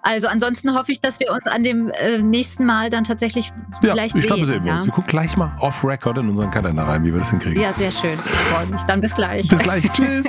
[0.08, 3.52] Also ansonsten hoffe ich, dass wir uns an dem äh, nächsten Mal dann tatsächlich
[3.82, 4.28] Ja, vielleicht ich sehen.
[4.28, 4.76] glaube, sehen wir ja?
[4.76, 4.86] uns.
[4.86, 7.60] Wir gucken gleich mal off-record in unseren Kalender rein, wie wir das hinkriegen.
[7.60, 8.14] ja, sehr schön.
[8.14, 8.80] Ich freue mich.
[8.82, 9.48] Dann bis gleich.
[9.48, 9.90] Bis gleich.
[9.92, 10.26] Tschüss.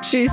[0.00, 0.32] Tschüss.